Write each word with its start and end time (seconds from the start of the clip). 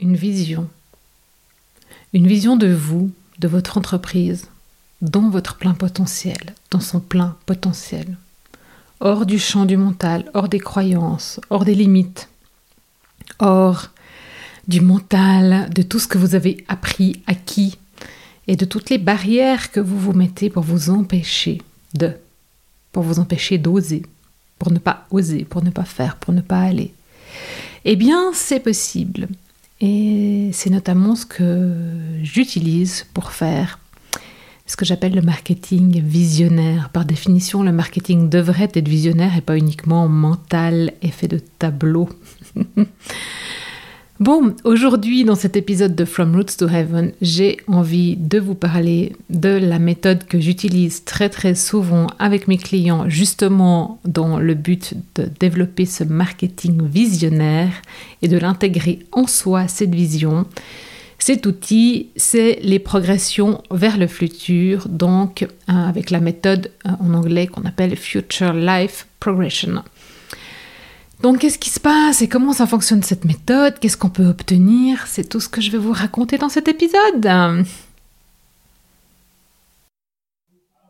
une 0.00 0.16
vision. 0.16 0.68
Une 2.12 2.26
vision 2.26 2.56
de 2.56 2.72
vous, 2.72 3.10
de 3.38 3.48
votre 3.48 3.78
entreprise, 3.78 4.48
dans 5.02 5.30
votre 5.30 5.56
plein 5.56 5.74
potentiel, 5.74 6.54
dans 6.70 6.80
son 6.80 7.00
plein 7.00 7.36
potentiel. 7.46 8.16
Hors 9.00 9.24
du 9.24 9.38
champ 9.38 9.64
du 9.64 9.76
mental, 9.76 10.30
hors 10.34 10.48
des 10.48 10.58
croyances, 10.58 11.40
hors 11.50 11.64
des 11.64 11.74
limites, 11.74 12.28
hors 13.38 13.88
du 14.68 14.80
mental, 14.80 15.70
de 15.70 15.82
tout 15.82 15.98
ce 15.98 16.08
que 16.08 16.18
vous 16.18 16.34
avez 16.34 16.64
appris, 16.68 17.22
acquis, 17.26 17.78
et 18.46 18.56
de 18.56 18.64
toutes 18.64 18.90
les 18.90 18.98
barrières 18.98 19.70
que 19.70 19.80
vous 19.80 19.98
vous 19.98 20.12
mettez 20.12 20.50
pour 20.50 20.64
vous 20.64 20.90
empêcher 20.90 21.62
de, 21.94 22.12
pour 22.92 23.02
vous 23.02 23.20
empêcher 23.20 23.58
d'oser, 23.58 24.02
pour 24.58 24.72
ne 24.72 24.78
pas 24.78 25.06
oser, 25.10 25.44
pour 25.44 25.62
ne 25.62 25.70
pas 25.70 25.84
faire, 25.84 26.16
pour 26.16 26.34
ne 26.34 26.40
pas 26.40 26.60
aller. 26.60 26.92
Eh 27.84 27.96
bien, 27.96 28.32
c'est 28.34 28.60
possible. 28.60 29.28
Et 29.80 30.50
c'est 30.52 30.70
notamment 30.70 31.16
ce 31.16 31.26
que 31.26 31.74
j'utilise 32.22 33.06
pour 33.14 33.32
faire 33.32 33.78
ce 34.70 34.76
que 34.76 34.84
j'appelle 34.84 35.14
le 35.14 35.22
marketing 35.22 36.00
visionnaire. 36.00 36.90
Par 36.90 37.04
définition, 37.04 37.64
le 37.64 37.72
marketing 37.72 38.28
devrait 38.28 38.70
être 38.72 38.88
visionnaire 38.88 39.36
et 39.36 39.40
pas 39.40 39.56
uniquement 39.56 40.06
mental, 40.06 40.92
effet 41.02 41.26
de 41.26 41.38
tableau. 41.38 42.08
Bon, 44.20 44.54
aujourd'hui, 44.64 45.24
dans 45.24 45.34
cet 45.34 45.56
épisode 45.56 45.94
de 45.94 46.04
From 46.04 46.36
Roots 46.36 46.58
to 46.58 46.68
Heaven, 46.68 47.12
j'ai 47.22 47.56
envie 47.66 48.16
de 48.18 48.38
vous 48.38 48.54
parler 48.54 49.16
de 49.30 49.48
la 49.48 49.78
méthode 49.78 50.24
que 50.24 50.38
j'utilise 50.38 51.04
très 51.04 51.30
très 51.30 51.54
souvent 51.54 52.06
avec 52.18 52.46
mes 52.46 52.58
clients, 52.58 53.08
justement 53.08 53.98
dans 54.04 54.38
le 54.38 54.52
but 54.52 54.92
de 55.14 55.26
développer 55.40 55.86
ce 55.86 56.04
marketing 56.04 56.86
visionnaire 56.86 57.72
et 58.20 58.28
de 58.28 58.36
l'intégrer 58.36 58.98
en 59.10 59.26
soi, 59.26 59.68
cette 59.68 59.94
vision. 59.94 60.44
Cet 61.18 61.46
outil, 61.46 62.10
c'est 62.14 62.58
les 62.62 62.78
progressions 62.78 63.62
vers 63.70 63.96
le 63.96 64.06
futur, 64.06 64.86
donc 64.86 65.44
euh, 65.44 65.46
avec 65.72 66.10
la 66.10 66.20
méthode 66.20 66.70
euh, 66.86 66.90
en 67.00 67.14
anglais 67.14 67.46
qu'on 67.46 67.64
appelle 67.64 67.96
Future 67.96 68.52
Life 68.52 69.06
Progression. 69.18 69.82
Donc 71.22 71.40
qu'est-ce 71.40 71.58
qui 71.58 71.68
se 71.68 71.80
passe 71.80 72.22
et 72.22 72.28
comment 72.28 72.54
ça 72.54 72.66
fonctionne 72.66 73.02
cette 73.02 73.26
méthode? 73.26 73.78
Qu'est-ce 73.78 73.98
qu'on 73.98 74.08
peut 74.08 74.26
obtenir? 74.26 75.06
C'est 75.06 75.28
tout 75.28 75.40
ce 75.40 75.50
que 75.50 75.60
je 75.60 75.70
vais 75.70 75.78
vous 75.78 75.92
raconter 75.92 76.38
dans 76.38 76.48
cet 76.48 76.66
épisode. 76.66 77.30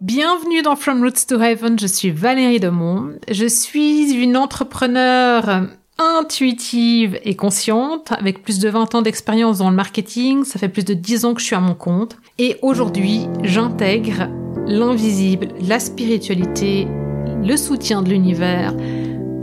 Bienvenue 0.00 0.62
dans 0.62 0.76
From 0.76 1.02
Roots 1.02 1.26
to 1.28 1.40
Heaven, 1.40 1.78
je 1.78 1.86
suis 1.86 2.12
Valérie 2.12 2.60
Demont. 2.60 3.12
Je 3.28 3.46
suis 3.46 4.12
une 4.12 4.36
entrepreneure 4.36 5.66
intuitive 5.98 7.18
et 7.24 7.34
consciente 7.34 8.12
avec 8.12 8.42
plus 8.42 8.60
de 8.60 8.68
20 8.68 8.94
ans 8.94 9.02
d'expérience 9.02 9.58
dans 9.58 9.68
le 9.68 9.76
marketing. 9.76 10.44
Ça 10.44 10.60
fait 10.60 10.68
plus 10.68 10.84
de 10.84 10.94
10 10.94 11.24
ans 11.24 11.34
que 11.34 11.40
je 11.40 11.46
suis 11.46 11.56
à 11.56 11.60
mon 11.60 11.74
compte. 11.74 12.16
Et 12.38 12.56
aujourd'hui, 12.62 13.26
j'intègre 13.42 14.28
l'invisible, 14.66 15.48
la 15.60 15.80
spiritualité, 15.80 16.86
le 17.42 17.56
soutien 17.56 18.00
de 18.00 18.10
l'univers 18.10 18.74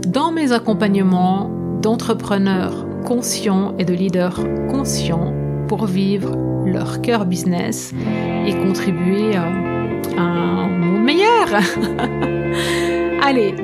dans 0.08 0.32
mes 0.32 0.52
accompagnements 0.52 1.50
d'entrepreneurs 1.82 2.86
conscients 3.04 3.74
et 3.78 3.84
de 3.84 3.92
leaders 3.92 4.42
conscients 4.70 5.34
pour 5.68 5.84
vivre 5.84 6.34
leur 6.64 7.02
cœur 7.02 7.26
business 7.26 7.92
et 8.46 8.54
contribuer 8.54 9.36
à 9.36 10.22
un 10.22 10.68
monde 10.68 11.04
meilleur. 11.04 11.48
Allez, 13.22 13.54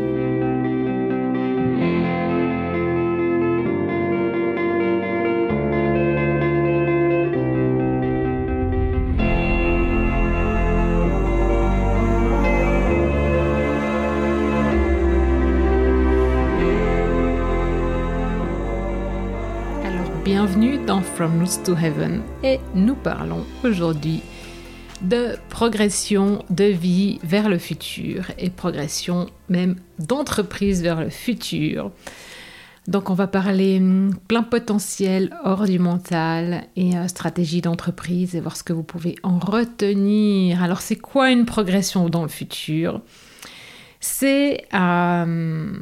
From 21.03 21.41
Roots 21.41 21.62
to 21.65 21.75
Heaven 21.75 22.22
et 22.43 22.60
nous 22.75 22.94
parlons 22.94 23.44
aujourd'hui 23.65 24.22
de 25.03 25.37
progression 25.49 26.44
de 26.50 26.65
vie 26.65 27.19
vers 27.25 27.49
le 27.49 27.59
futur 27.59 28.31
et 28.38 28.49
progression 28.49 29.27
même 29.49 29.77
d'entreprise 29.99 30.82
vers 30.82 31.00
le 31.00 31.10
futur. 31.10 31.91
Donc 32.87 33.10
on 33.10 33.15
va 33.15 33.27
parler 33.27 33.78
hum, 33.78 34.15
plein 34.28 34.43
potentiel 34.43 35.34
hors 35.43 35.65
du 35.65 35.78
mental 35.78 36.65
et 36.77 36.97
euh, 36.97 37.09
stratégie 37.09 37.61
d'entreprise 37.61 38.37
et 38.37 38.41
voir 38.41 38.56
ce 38.56 38.62
que 38.62 38.72
vous 38.72 38.84
pouvez 38.84 39.16
en 39.22 39.38
retenir. 39.38 40.62
Alors 40.62 40.81
c'est 40.81 40.97
quoi 40.97 41.31
une 41.31 41.44
progression 41.44 42.09
dans 42.09 42.22
le 42.22 42.28
futur? 42.28 43.00
C'est 44.00 44.66
euh, 44.75 45.72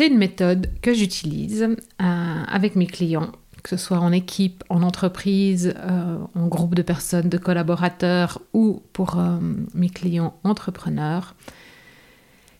une 0.00 0.18
méthode 0.18 0.70
que 0.82 0.92
j'utilise 0.92 1.62
euh, 1.62 2.42
avec 2.48 2.76
mes 2.76 2.86
clients, 2.86 3.30
que 3.64 3.70
ce 3.70 3.76
soit 3.78 3.98
en 3.98 4.12
équipe, 4.12 4.62
en 4.68 4.82
entreprise, 4.82 5.74
euh, 5.78 6.18
en 6.34 6.46
groupe 6.46 6.74
de 6.74 6.82
personnes, 6.82 7.30
de 7.30 7.38
collaborateurs 7.38 8.40
ou 8.52 8.82
pour 8.92 9.18
euh, 9.18 9.38
mes 9.72 9.88
clients 9.88 10.34
entrepreneurs. 10.44 11.34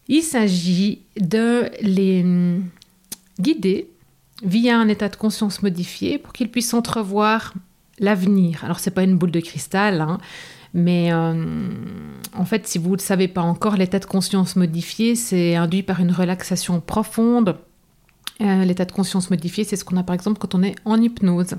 Il 0.09 0.23
s'agit 0.23 1.03
de 1.21 1.71
les 1.83 2.23
hum, 2.23 2.65
guider 3.39 3.91
via 4.43 4.79
un 4.79 4.89
état 4.89 5.11
de 5.11 5.17
conscience 5.17 5.63
modifié 5.63 6.17
pour 6.19 6.33
qu'ils 6.33 6.51
puissent 6.51 6.73
entrevoir 6.73 7.53
l'avenir. 7.99 8.65
Alors, 8.65 8.81
ce 8.81 8.89
n'est 8.89 8.95
pas 8.95 9.03
une 9.03 9.19
boule 9.19 9.31
de 9.31 9.41
cristal, 9.41 10.01
hein, 10.01 10.19
mais 10.73 11.13
euh, 11.13 11.69
en 12.35 12.45
fait, 12.47 12.67
si 12.67 12.79
vous 12.79 12.93
ne 12.93 12.97
le 12.97 13.03
savez 13.03 13.29
pas 13.29 13.43
encore, 13.43 13.77
l'état 13.77 13.99
de 13.99 14.07
conscience 14.07 14.57
modifié, 14.57 15.17
c'est 15.17 15.55
induit 15.55 15.83
par 15.83 16.01
une 16.01 16.13
relaxation 16.13 16.81
profonde. 16.81 17.59
Euh, 18.41 18.65
l'état 18.65 18.85
de 18.85 18.93
conscience 18.93 19.31
modifié, 19.31 19.65
c'est 19.65 19.77
ce 19.77 19.85
qu'on 19.85 19.97
a 19.97 20.03
par 20.03 20.15
exemple 20.15 20.39
quand 20.39 20.55
on 20.55 20.63
est 20.63 20.75
en 20.85 21.01
hypnose 21.01 21.55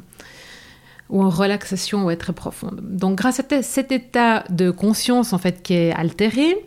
ou 1.09 1.23
en 1.23 1.29
relaxation 1.29 2.05
ou 2.05 2.09
est 2.09 2.17
très 2.17 2.33
profonde. 2.33 2.81
Donc 2.83 3.17
grâce 3.17 3.39
à 3.39 3.61
cet 3.61 3.91
état 3.91 4.43
de 4.49 4.71
conscience 4.71 5.33
en 5.33 5.37
fait 5.37 5.63
qui 5.63 5.73
est 5.73 5.93
altéré, 5.93 6.57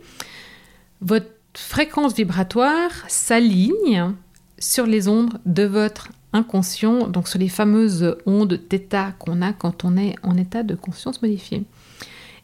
votre 1.01 1.27
fréquence 1.53 2.15
vibratoire 2.15 2.91
s'aligne 3.07 4.13
sur 4.57 4.85
les 4.85 5.07
ondes 5.07 5.39
de 5.45 5.63
votre 5.63 6.09
inconscient, 6.33 7.07
donc 7.07 7.27
sur 7.27 7.39
les 7.39 7.49
fameuses 7.49 8.15
ondes 8.25 8.59
θ 8.69 9.13
qu'on 9.17 9.41
a 9.41 9.53
quand 9.53 9.83
on 9.83 9.97
est 9.97 10.15
en 10.23 10.37
état 10.37 10.63
de 10.63 10.75
conscience 10.75 11.21
modifié. 11.21 11.63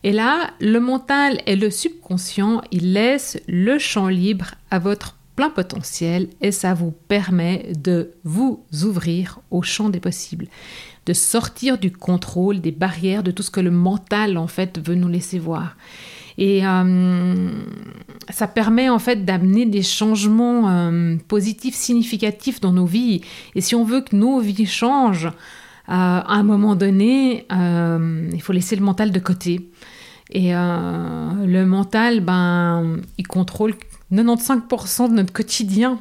Et 0.04 0.12
là, 0.12 0.52
le 0.60 0.80
mental 0.80 1.42
et 1.48 1.56
le 1.56 1.72
subconscient, 1.72 2.62
ils 2.72 2.94
laissent 2.94 3.40
le 3.48 3.80
champ 3.80 4.08
libre 4.08 4.52
à 4.70 4.80
votre 4.80 5.16
plein 5.36 5.50
potentiel 5.50 6.30
et 6.42 6.52
ça 6.52 6.74
vous 6.74 6.92
permet 6.92 7.74
de 7.78 8.12
vous 8.24 8.64
ouvrir 8.84 9.40
au 9.52 9.62
champ 9.62 9.90
des 9.90 10.00
possibles, 10.00 10.48
de 11.06 11.14
sortir 11.14 11.78
du 11.78 11.92
contrôle, 11.92 12.62
des 12.62 12.72
barrières, 12.72 13.24
de 13.24 13.32
tout 13.32 13.44
ce 13.44 13.52
que 13.52 13.60
le 13.60 13.72
mental 13.72 14.38
en 14.38 14.48
fait 14.48 14.80
veut 14.86 14.96
nous 14.96 15.10
laisser 15.10 15.40
voir. 15.40 15.76
Et 16.38 16.66
euh, 16.66 17.48
ça 18.30 18.48
permet 18.48 18.90
en 18.90 19.00
fait 19.00 19.24
d'amener 19.24 19.66
des 19.66 19.84
changements 19.84 20.70
euh, 20.70 21.16
positifs 21.28 21.76
significatifs 21.76 22.60
dans 22.60 22.74
nos 22.74 22.86
vies. 22.86 23.22
Et 23.56 23.62
si 23.62 23.76
on 23.76 23.86
veut 23.86 24.02
que 24.02 24.16
nos 24.16 24.40
vies 24.40 24.66
changent, 24.66 25.28
euh, 25.28 25.32
à 25.88 26.34
un 26.34 26.44
moment 26.44 26.76
donné, 26.76 27.46
il 27.52 28.42
faut 28.42 28.54
laisser 28.54 28.76
le 28.76 28.84
mental 28.84 29.12
de 29.12 29.20
côté. 29.20 29.70
Et 30.32 30.54
le 30.54 31.64
mental, 31.66 32.20
ben, 32.20 32.98
il 33.20 33.28
contrôle 33.28 33.76
95% 34.12 35.10
de 35.10 35.14
notre 35.14 35.34
quotidien. 35.34 36.00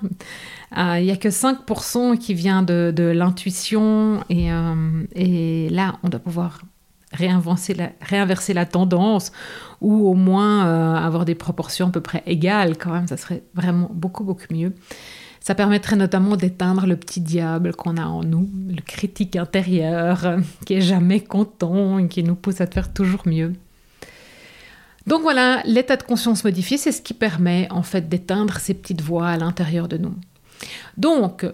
Euh, 0.76 0.98
il 0.98 1.04
n'y 1.04 1.10
a 1.10 1.16
que 1.16 1.28
5% 1.28 2.18
qui 2.18 2.34
vient 2.34 2.62
de, 2.62 3.12
l'intuition. 3.14 4.22
Et, 4.28 4.52
euh, 4.52 5.04
et, 5.14 5.68
là, 5.70 5.96
on 6.02 6.08
doit 6.08 6.20
pouvoir 6.20 6.62
réinverser 7.12 7.74
la, 8.54 8.66
tendance 8.66 9.30
ou 9.80 10.08
au 10.08 10.14
moins 10.14 10.96
avoir 10.96 11.24
des 11.24 11.36
proportions 11.36 11.88
à 11.88 11.90
peu 11.90 12.00
près 12.00 12.24
égales 12.26 12.76
quand 12.76 12.92
même. 12.92 13.06
Ça 13.06 13.16
serait 13.16 13.44
vraiment 13.54 13.88
beaucoup, 13.92 14.24
beaucoup 14.24 14.52
mieux. 14.52 14.72
Ça 15.38 15.54
permettrait 15.54 15.96
notamment 15.96 16.36
d'éteindre 16.36 16.86
le 16.86 16.96
petit 16.96 17.20
diable 17.20 17.74
qu'on 17.74 17.98
a 17.98 18.06
en 18.06 18.24
nous, 18.24 18.48
le 18.66 18.80
critique 18.80 19.36
intérieur 19.36 20.38
qui 20.64 20.74
est 20.74 20.80
jamais 20.80 21.20
content 21.20 21.98
et 21.98 22.08
qui 22.08 22.24
nous 22.24 22.34
pousse 22.34 22.62
à 22.62 22.66
faire 22.66 22.92
toujours 22.92 23.22
mieux. 23.26 23.52
Donc 25.06 25.22
voilà, 25.22 25.62
l'état 25.64 25.96
de 25.96 26.02
conscience 26.02 26.44
modifié, 26.44 26.78
c'est 26.78 26.92
ce 26.92 27.02
qui 27.02 27.14
permet 27.14 27.68
en 27.70 27.82
fait 27.82 28.08
d'éteindre 28.08 28.58
ces 28.58 28.74
petites 28.74 29.02
voix 29.02 29.28
à 29.28 29.36
l'intérieur 29.36 29.86
de 29.88 29.98
nous. 29.98 30.14
Donc, 30.96 31.44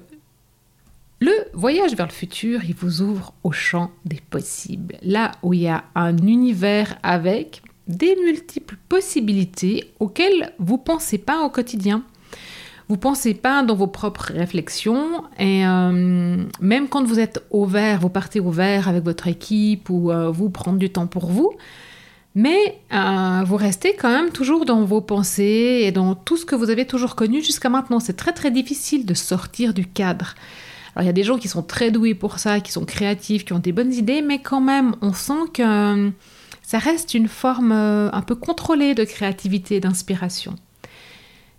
le 1.20 1.32
voyage 1.52 1.94
vers 1.96 2.06
le 2.06 2.12
futur, 2.12 2.64
il 2.64 2.74
vous 2.74 3.02
ouvre 3.02 3.34
au 3.42 3.52
champ 3.52 3.90
des 4.04 4.20
possibles, 4.30 4.96
là 5.02 5.32
où 5.42 5.52
il 5.52 5.62
y 5.62 5.68
a 5.68 5.84
un 5.94 6.16
univers 6.16 6.96
avec 7.02 7.62
des 7.88 8.16
multiples 8.24 8.76
possibilités 8.88 9.92
auxquelles 9.98 10.54
vous 10.58 10.76
ne 10.76 10.82
pensez 10.82 11.18
pas 11.18 11.44
au 11.44 11.50
quotidien. 11.50 12.04
Vous 12.88 12.96
pensez 12.96 13.34
pas 13.34 13.62
dans 13.62 13.74
vos 13.74 13.86
propres 13.86 14.32
réflexions 14.32 15.22
et 15.38 15.64
euh, 15.66 16.44
même 16.60 16.88
quand 16.88 17.04
vous 17.04 17.20
êtes 17.20 17.44
au 17.50 17.64
vert, 17.64 18.00
vous 18.00 18.08
partez 18.08 18.40
au 18.40 18.50
vert 18.50 18.88
avec 18.88 19.04
votre 19.04 19.28
équipe 19.28 19.90
ou 19.90 20.10
euh, 20.10 20.30
vous 20.30 20.50
prendre 20.50 20.78
du 20.78 20.90
temps 20.90 21.06
pour 21.06 21.26
vous, 21.26 21.52
mais 22.34 22.78
euh, 22.92 23.42
vous 23.44 23.56
restez 23.56 23.94
quand 23.94 24.10
même 24.10 24.30
toujours 24.30 24.64
dans 24.64 24.84
vos 24.84 25.00
pensées 25.00 25.82
et 25.84 25.92
dans 25.92 26.14
tout 26.14 26.36
ce 26.36 26.44
que 26.44 26.54
vous 26.54 26.70
avez 26.70 26.86
toujours 26.86 27.16
connu 27.16 27.42
jusqu'à 27.42 27.68
maintenant. 27.68 28.00
C'est 28.00 28.16
très 28.16 28.32
très 28.32 28.50
difficile 28.50 29.06
de 29.06 29.14
sortir 29.14 29.74
du 29.74 29.86
cadre. 29.86 30.34
Alors 30.94 31.04
il 31.04 31.06
y 31.06 31.10
a 31.10 31.14
des 31.14 31.22
gens 31.22 31.38
qui 31.38 31.48
sont 31.48 31.62
très 31.62 31.90
doués 31.90 32.14
pour 32.14 32.38
ça, 32.38 32.60
qui 32.60 32.72
sont 32.72 32.84
créatifs, 32.84 33.44
qui 33.44 33.52
ont 33.52 33.58
des 33.58 33.72
bonnes 33.72 33.92
idées, 33.92 34.22
mais 34.22 34.40
quand 34.40 34.60
même 34.60 34.94
on 35.00 35.12
sent 35.12 35.48
que 35.54 36.12
ça 36.62 36.78
reste 36.78 37.14
une 37.14 37.28
forme 37.28 37.72
un 37.72 38.22
peu 38.22 38.34
contrôlée 38.34 38.94
de 38.94 39.04
créativité 39.04 39.76
et 39.76 39.80
d'inspiration. 39.80 40.56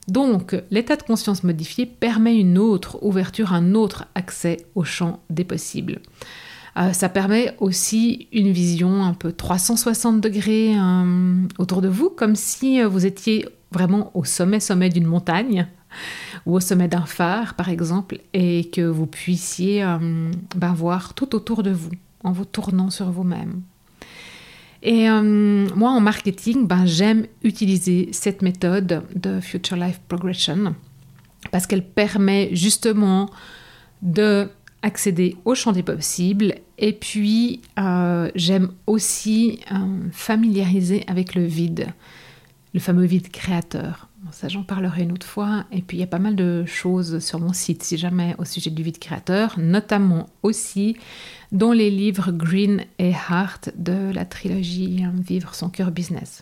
Donc, 0.08 0.56
l'état 0.72 0.96
de 0.96 1.04
conscience 1.04 1.44
modifié 1.44 1.86
permet 1.86 2.36
une 2.36 2.58
autre 2.58 2.98
ouverture, 3.02 3.54
un 3.54 3.76
autre 3.76 4.06
accès 4.16 4.66
au 4.76 4.84
champ 4.84 5.22
des 5.30 5.44
possibles. 5.44 6.02
Euh, 6.78 6.94
ça 6.94 7.10
permet 7.10 7.56
aussi 7.60 8.28
une 8.32 8.52
vision 8.52 9.04
un 9.04 9.14
peu 9.14 9.34
360 9.34 10.22
degrés 10.22 10.74
euh, 10.78 11.44
autour 11.58 11.82
de 11.82 11.90
vous, 11.90 12.10
comme 12.10 12.36
si 12.36 12.82
euh, 12.82 12.88
vous 12.88 13.06
étiez 13.06 13.48
vraiment 13.72 14.12
au 14.14 14.24
sommet, 14.24 14.60
sommet 14.60 14.90
d'une 14.90 15.06
montagne 15.06 15.68
ou 16.46 16.56
au 16.56 16.60
sommet 16.62 16.88
d'un 16.88 17.06
phare, 17.06 17.56
par 17.56 17.70
exemple, 17.70 18.20
et 18.34 18.70
que 18.70 18.82
vous 18.82 19.06
puissiez 19.06 19.86
ben, 20.56 20.74
voir 20.74 21.14
tout 21.14 21.36
autour 21.36 21.64
de 21.64 21.72
vous 21.72 21.92
en 22.24 22.32
vous 22.32 22.46
tournant 22.46 22.90
sur 22.90 23.12
vous-même. 23.12 23.62
Et 24.84 25.10
moi, 25.10 25.92
en 25.92 26.00
marketing, 26.00 26.66
ben, 26.66 26.86
j'aime 26.86 27.28
utiliser 27.44 28.08
cette 28.14 28.42
méthode 28.42 29.04
de 29.16 29.42
Future 29.42 29.76
Life 29.76 30.00
Progression 30.08 30.76
parce 31.52 31.68
qu'elle 31.68 31.86
permet 31.86 32.56
justement 32.56 33.30
de 34.02 34.50
accéder 34.84 35.36
au 35.46 35.56
champ 35.56 35.72
des 35.72 35.84
possibles 35.84 36.56
et 36.78 36.94
puis 36.94 37.62
euh, 37.80 38.32
j'aime 38.36 38.72
aussi 38.88 39.60
euh, 39.72 39.76
familiariser 40.12 41.04
avec 41.08 41.36
le 41.36 41.46
vide, 41.46 41.88
le 42.74 42.80
fameux 42.80 43.06
vide 43.06 43.30
créateur. 43.30 44.10
ça, 44.32 44.48
j'en 44.48 44.64
parlerai 44.64 45.04
une 45.04 45.12
autre 45.12 45.28
fois. 45.28 45.66
Et 45.72 45.82
puis, 45.82 45.98
il 45.98 46.00
y 46.00 46.04
a 46.04 46.08
pas 46.08 46.20
mal 46.20 46.36
de 46.36 46.66
choses 46.66 47.20
sur 47.20 47.40
mon 47.40 47.54
site, 47.54 47.84
si 47.84 47.98
jamais, 47.98 48.36
au 48.40 48.46
sujet 48.46 48.72
du 48.72 48.82
vide 48.82 48.98
créateur, 48.98 49.60
notamment 49.60 50.30
aussi 50.42 50.98
dans 51.52 51.72
les 51.72 51.92
livres 51.92 52.32
Green 52.32 52.86
et 52.98 53.12
Heart 53.12 53.74
de 53.78 54.12
la 54.12 54.26
trilogie 54.26 55.06
Vivre 55.20 55.54
son 55.54 55.70
cœur 55.70 55.92
business. 55.92 56.42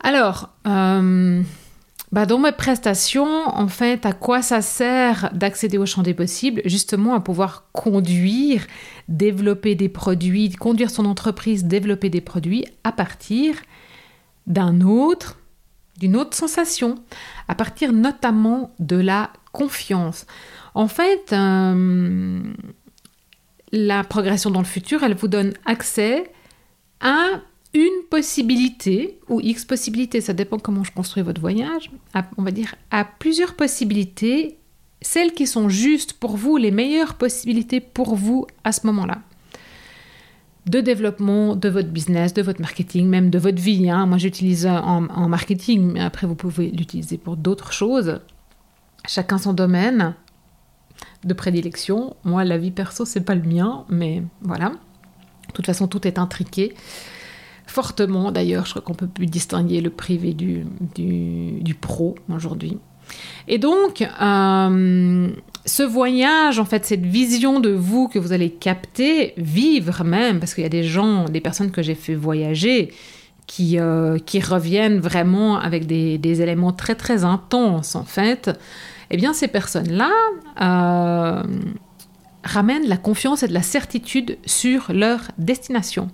Alors, 0.00 0.50
euh, 0.66 1.42
bah 2.12 2.26
dans 2.26 2.38
mes 2.38 2.52
prestations, 2.52 3.48
en 3.48 3.68
fait, 3.68 4.04
à 4.04 4.12
quoi 4.12 4.42
ça 4.42 4.60
sert 4.60 5.30
d'accéder 5.32 5.78
au 5.78 5.86
champ 5.86 6.02
des 6.02 6.12
possibles? 6.12 6.60
Justement 6.66 7.14
à 7.14 7.20
pouvoir 7.20 7.70
conduire, 7.72 8.66
développer 9.08 9.74
des 9.74 9.88
produits, 9.88 10.50
conduire 10.50 10.90
son 10.90 11.06
entreprise, 11.06 11.64
développer 11.64 12.10
des 12.10 12.20
produits 12.20 12.66
à 12.84 12.92
partir 12.92 13.54
d'un 14.46 14.82
autre, 14.82 15.38
d'une 15.98 16.16
autre 16.16 16.36
sensation, 16.36 16.96
à 17.48 17.54
partir 17.54 17.94
notamment 17.94 18.72
de 18.78 18.96
la 18.96 19.30
confiance. 19.52 20.26
En 20.74 20.88
fait, 20.88 21.32
euh, 21.32 22.42
la 23.72 24.04
progression 24.04 24.50
dans 24.50 24.60
le 24.60 24.66
futur, 24.66 25.02
elle 25.02 25.14
vous 25.14 25.28
donne 25.28 25.54
accès 25.64 26.30
à 27.00 27.40
une 27.74 28.04
possibilité, 28.10 29.18
ou 29.28 29.40
X 29.40 29.64
possibilités, 29.64 30.20
ça 30.20 30.34
dépend 30.34 30.58
comment 30.58 30.84
je 30.84 30.92
construis 30.92 31.22
votre 31.22 31.40
voyage, 31.40 31.90
on 32.36 32.42
va 32.42 32.50
dire 32.50 32.74
à 32.90 33.04
plusieurs 33.04 33.54
possibilités, 33.54 34.58
celles 35.00 35.32
qui 35.32 35.46
sont 35.46 35.68
justes 35.68 36.12
pour 36.12 36.36
vous, 36.36 36.56
les 36.56 36.70
meilleures 36.70 37.14
possibilités 37.14 37.80
pour 37.80 38.14
vous 38.14 38.46
à 38.62 38.72
ce 38.72 38.86
moment-là. 38.86 39.22
De 40.66 40.80
développement 40.80 41.56
de 41.56 41.68
votre 41.68 41.88
business, 41.88 42.34
de 42.34 42.42
votre 42.42 42.60
marketing, 42.60 43.08
même 43.08 43.30
de 43.30 43.38
votre 43.38 43.60
vie. 43.60 43.90
Hein. 43.90 44.06
Moi, 44.06 44.18
j'utilise 44.18 44.64
en, 44.66 45.08
en 45.08 45.28
marketing, 45.28 45.92
mais 45.94 46.00
après, 46.00 46.26
vous 46.26 46.36
pouvez 46.36 46.70
l'utiliser 46.70 47.18
pour 47.18 47.36
d'autres 47.36 47.72
choses. 47.72 48.20
Chacun 49.08 49.38
son 49.38 49.54
domaine 49.54 50.14
de 51.24 51.34
prédilection. 51.34 52.14
Moi, 52.22 52.44
la 52.44 52.58
vie 52.58 52.70
perso, 52.70 53.04
c'est 53.04 53.22
pas 53.22 53.34
le 53.34 53.42
mien, 53.42 53.84
mais 53.88 54.22
voilà. 54.40 54.68
De 54.68 55.52
toute 55.52 55.66
façon, 55.66 55.88
tout 55.88 56.06
est 56.06 56.18
intriqué. 56.18 56.74
Fortement, 57.72 58.32
d'ailleurs, 58.32 58.66
je 58.66 58.72
crois 58.72 58.82
qu'on 58.82 58.92
peut 58.92 59.06
plus 59.06 59.24
distinguer 59.24 59.80
le 59.80 59.88
privé 59.88 60.34
du, 60.34 60.66
du, 60.94 61.74
pro 61.74 62.16
aujourd'hui. 62.30 62.76
Et 63.48 63.56
donc, 63.56 64.02
euh, 64.02 65.28
ce 65.64 65.82
voyage, 65.82 66.58
en 66.58 66.66
fait, 66.66 66.84
cette 66.84 67.06
vision 67.06 67.60
de 67.60 67.70
vous 67.70 68.08
que 68.08 68.18
vous 68.18 68.34
allez 68.34 68.50
capter, 68.50 69.32
vivre 69.38 70.04
même, 70.04 70.38
parce 70.38 70.52
qu'il 70.52 70.64
y 70.64 70.66
a 70.66 70.68
des 70.68 70.84
gens, 70.84 71.24
des 71.30 71.40
personnes 71.40 71.70
que 71.70 71.80
j'ai 71.80 71.94
fait 71.94 72.14
voyager, 72.14 72.92
qui, 73.46 73.78
euh, 73.78 74.18
qui 74.18 74.40
reviennent 74.40 75.00
vraiment 75.00 75.58
avec 75.58 75.86
des, 75.86 76.18
des, 76.18 76.42
éléments 76.42 76.72
très 76.72 76.94
très 76.94 77.24
intenses, 77.24 77.96
en 77.96 78.04
fait 78.04 78.50
eh 79.12 79.16
bien 79.16 79.34
ces 79.34 79.46
personnes-là 79.46 80.10
euh, 80.60 81.42
ramènent 82.44 82.88
la 82.88 82.96
confiance 82.96 83.42
et 83.42 83.48
de 83.48 83.52
la 83.52 83.62
certitude 83.62 84.38
sur 84.46 84.92
leur 84.92 85.20
destination. 85.38 86.10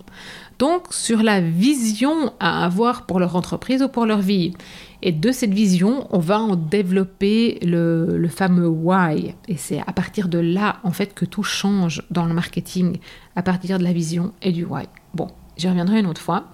Donc 0.59 0.87
sur 0.93 1.23
la 1.23 1.39
vision 1.39 2.33
à 2.39 2.65
avoir 2.65 3.05
pour 3.05 3.19
leur 3.19 3.35
entreprise 3.35 3.81
ou 3.81 3.87
pour 3.87 4.05
leur 4.05 4.19
vie. 4.19 4.53
Et 5.01 5.13
de 5.13 5.31
cette 5.31 5.53
vision, 5.53 6.07
on 6.09 6.19
va 6.19 6.39
en 6.39 6.57
développer 6.57 7.59
le, 7.61 8.17
le 8.17 8.27
fameux 8.27 8.67
why. 8.67 9.35
Et 9.47 9.55
c'est 9.55 9.79
à 9.79 9.93
partir 9.93 10.27
de 10.27 10.39
là, 10.39 10.77
en 10.83 10.91
fait, 10.91 11.13
que 11.13 11.23
tout 11.23 11.43
change 11.43 12.03
dans 12.11 12.25
le 12.25 12.33
marketing, 12.33 12.97
à 13.37 13.41
partir 13.41 13.79
de 13.79 13.85
la 13.85 13.93
vision 13.93 14.33
et 14.41 14.51
du 14.51 14.65
why. 14.65 14.83
Bon, 15.13 15.27
j'y 15.55 15.69
reviendrai 15.69 15.99
une 15.99 16.07
autre 16.07 16.21
fois 16.21 16.49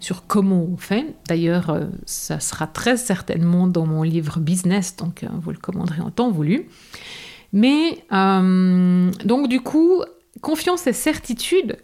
sur 0.00 0.26
comment 0.26 0.62
on 0.62 0.76
fait. 0.76 1.14
D'ailleurs, 1.28 1.70
euh, 1.70 1.86
ça 2.04 2.40
sera 2.40 2.66
très 2.66 2.96
certainement 2.96 3.66
dans 3.66 3.86
mon 3.86 4.02
livre 4.02 4.40
business, 4.40 4.96
donc 4.96 5.22
euh, 5.22 5.28
vous 5.40 5.50
le 5.50 5.58
commanderez 5.58 6.00
en 6.00 6.10
temps 6.10 6.30
voulu. 6.30 6.68
Mais 7.52 8.04
euh, 8.12 9.10
donc 9.24 9.48
du 9.48 9.60
coup, 9.60 10.02
confiance 10.40 10.86
et 10.86 10.92
certitude 10.92 11.78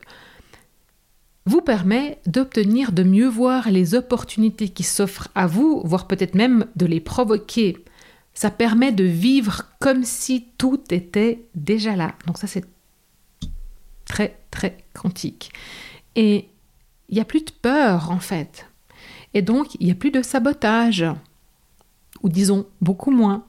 vous 1.44 1.60
permet 1.60 2.18
d'obtenir, 2.26 2.92
de 2.92 3.02
mieux 3.02 3.26
voir 3.26 3.70
les 3.70 3.94
opportunités 3.94 4.68
qui 4.68 4.84
s'offrent 4.84 5.28
à 5.34 5.46
vous, 5.46 5.82
voire 5.84 6.06
peut-être 6.06 6.34
même 6.34 6.66
de 6.76 6.86
les 6.86 7.00
provoquer. 7.00 7.78
Ça 8.34 8.50
permet 8.50 8.92
de 8.92 9.04
vivre 9.04 9.62
comme 9.80 10.04
si 10.04 10.46
tout 10.56 10.80
était 10.90 11.44
déjà 11.54 11.96
là. 11.96 12.14
Donc 12.26 12.38
ça 12.38 12.46
c'est 12.46 12.64
très 14.04 14.38
très 14.50 14.78
quantique. 14.94 15.52
Et 16.14 16.48
il 17.08 17.14
n'y 17.16 17.20
a 17.20 17.24
plus 17.24 17.44
de 17.44 17.50
peur 17.50 18.10
en 18.10 18.20
fait. 18.20 18.66
Et 19.34 19.42
donc, 19.42 19.74
il 19.80 19.86
n'y 19.86 19.92
a 19.92 19.96
plus 19.96 20.10
de 20.10 20.22
sabotage. 20.22 21.04
Ou 22.22 22.28
disons 22.28 22.66
beaucoup 22.80 23.10
moins. 23.10 23.44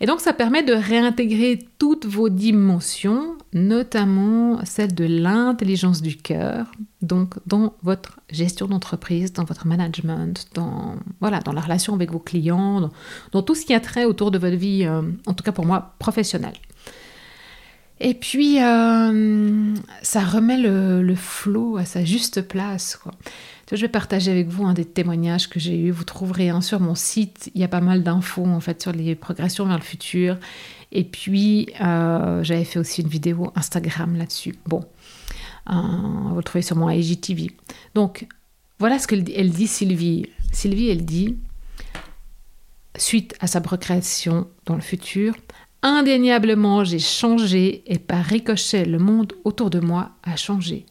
et 0.00 0.06
donc, 0.06 0.20
ça 0.20 0.32
permet 0.32 0.62
de 0.62 0.72
réintégrer 0.72 1.58
toutes 1.78 2.06
vos 2.06 2.28
dimensions, 2.28 3.36
notamment 3.52 4.64
celle 4.64 4.94
de 4.94 5.04
l'intelligence 5.04 6.00
du 6.00 6.16
cœur, 6.16 6.72
donc 7.02 7.34
dans 7.46 7.74
votre 7.82 8.20
gestion 8.30 8.66
d'entreprise, 8.66 9.32
dans 9.32 9.44
votre 9.44 9.66
management, 9.66 10.48
dans, 10.54 10.96
voilà, 11.20 11.40
dans 11.40 11.52
la 11.52 11.60
relation 11.60 11.94
avec 11.94 12.10
vos 12.12 12.18
clients, 12.18 12.90
dans, 13.32 13.42
tout 13.42 13.54
ce 13.54 13.64
qui 13.64 13.74
a 13.74 13.80
trait 13.80 14.04
autour 14.04 14.30
de 14.30 14.38
votre 14.38 14.56
vie, 14.56 14.84
euh, 14.84 15.02
en 15.26 15.34
tout 15.34 15.44
cas 15.44 15.52
pour 15.52 15.66
moi, 15.66 15.94
professionnelle. 15.98 16.56
Et 18.00 18.14
puis, 18.14 18.62
euh, 18.62 19.74
ça 20.02 20.20
remet 20.20 20.56
le, 20.56 21.02
le 21.02 21.14
flot 21.14 21.76
à 21.76 21.84
sa 21.84 22.02
juste 22.02 22.40
place. 22.40 22.96
Quoi. 22.96 23.12
Je 23.72 23.80
vais 23.82 23.88
partager 23.88 24.30
avec 24.30 24.48
vous 24.48 24.64
un 24.64 24.74
des 24.74 24.84
témoignages 24.84 25.48
que 25.48 25.60
j'ai 25.60 25.78
eu. 25.78 25.90
Vous 25.90 26.04
trouverez 26.04 26.48
un 26.48 26.60
sur 26.60 26.80
mon 26.80 26.94
site. 26.96 27.50
Il 27.54 27.60
y 27.60 27.64
a 27.64 27.68
pas 27.68 27.80
mal 27.80 28.02
d'infos 28.02 28.44
en 28.44 28.60
fait 28.60 28.82
sur 28.82 28.92
les 28.92 29.14
progressions 29.14 29.64
vers 29.66 29.78
le 29.78 29.84
futur. 29.84 30.38
Et 30.90 31.04
puis, 31.04 31.68
euh, 31.80 32.42
j'avais 32.42 32.64
fait 32.64 32.80
aussi 32.80 33.02
une 33.02 33.08
vidéo 33.08 33.52
Instagram 33.54 34.16
là-dessus. 34.16 34.56
Bon, 34.66 34.84
euh, 35.70 35.74
vous 36.30 36.36
le 36.36 36.42
trouvez 36.42 36.62
sur 36.62 36.76
mon 36.76 36.90
IGTV. 36.90 37.52
Donc, 37.94 38.26
voilà 38.80 38.98
ce 38.98 39.06
qu'elle 39.06 39.22
dit, 39.22 39.66
Sylvie. 39.68 40.26
Sylvie, 40.50 40.88
elle 40.88 41.04
dit, 41.04 41.36
suite 42.96 43.36
à 43.38 43.46
sa 43.46 43.60
progression 43.60 44.48
dans 44.66 44.74
le 44.74 44.80
futur, 44.80 45.34
Indéniablement, 45.82 46.84
j'ai 46.84 46.98
changé 46.98 47.82
et 47.86 47.98
par 47.98 48.22
ricochet, 48.22 48.84
le 48.84 48.98
monde 48.98 49.32
autour 49.44 49.70
de 49.70 49.80
moi 49.80 50.10
a 50.22 50.36
changé. 50.36 50.84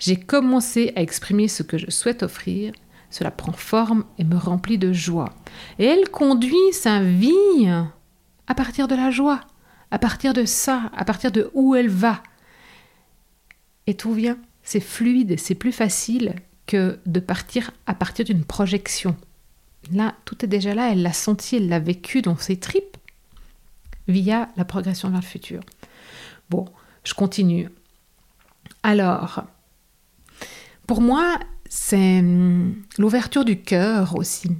J'ai 0.00 0.16
commencé 0.16 0.92
à 0.96 1.02
exprimer 1.02 1.46
ce 1.46 1.62
que 1.62 1.78
je 1.78 1.90
souhaite 1.90 2.22
offrir. 2.22 2.72
Cela 3.10 3.30
prend 3.30 3.52
forme 3.52 4.04
et 4.18 4.24
me 4.24 4.36
remplit 4.36 4.78
de 4.78 4.92
joie. 4.92 5.34
Et 5.78 5.84
elle 5.84 6.08
conduit 6.08 6.72
sa 6.72 7.02
vie 7.02 7.68
à 8.46 8.54
partir 8.54 8.88
de 8.88 8.94
la 8.94 9.10
joie, 9.10 9.42
à 9.90 9.98
partir 9.98 10.32
de 10.32 10.46
ça, 10.46 10.90
à 10.96 11.04
partir 11.04 11.30
de 11.30 11.50
où 11.52 11.74
elle 11.74 11.90
va. 11.90 12.22
Et 13.86 13.94
tout 13.94 14.14
vient, 14.14 14.38
c'est 14.62 14.80
fluide, 14.80 15.38
c'est 15.38 15.54
plus 15.54 15.72
facile 15.72 16.34
que 16.66 16.98
de 17.04 17.20
partir 17.20 17.70
à 17.86 17.94
partir 17.94 18.24
d'une 18.24 18.44
projection. 18.44 19.16
là, 19.92 20.14
tout 20.24 20.44
est 20.44 20.48
déjà 20.48 20.74
là, 20.74 20.92
elle 20.92 21.02
l'a 21.02 21.12
senti, 21.12 21.56
elle 21.56 21.68
l'a 21.68 21.78
vécu 21.78 22.22
dans 22.22 22.36
ses 22.36 22.58
tripes 22.58 22.96
via 24.08 24.48
la 24.56 24.64
progression 24.64 25.10
vers 25.10 25.20
le 25.20 25.26
futur. 25.26 25.60
Bon, 26.48 26.66
je 27.04 27.12
continue. 27.14 27.68
Alors, 28.82 29.44
pour 30.90 31.02
moi, 31.02 31.38
c'est 31.68 32.18
hum, 32.18 32.74
l'ouverture 32.98 33.44
du 33.44 33.60
cœur 33.60 34.16
aussi, 34.16 34.50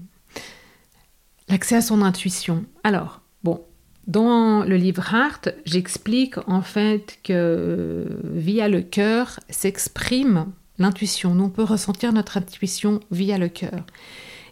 l'accès 1.49 1.75
à 1.75 1.81
son 1.81 2.03
intuition. 2.03 2.67
Alors, 2.85 3.21
bon, 3.43 3.65
dans 4.07 4.63
le 4.63 4.77
livre 4.77 5.13
Art, 5.13 5.41
j'explique 5.65 6.37
en 6.47 6.63
fait 6.63 7.19
que 7.25 8.07
via 8.33 8.69
le 8.69 8.81
cœur 8.81 9.41
s'exprime 9.49 10.47
l'intuition. 10.79 11.35
Nous, 11.35 11.47
on 11.47 11.51
peut 11.51 11.65
ressentir 11.65 12.13
notre 12.13 12.37
intuition 12.37 13.01
via 13.11 13.37
le 13.37 13.49
cœur. 13.49 13.85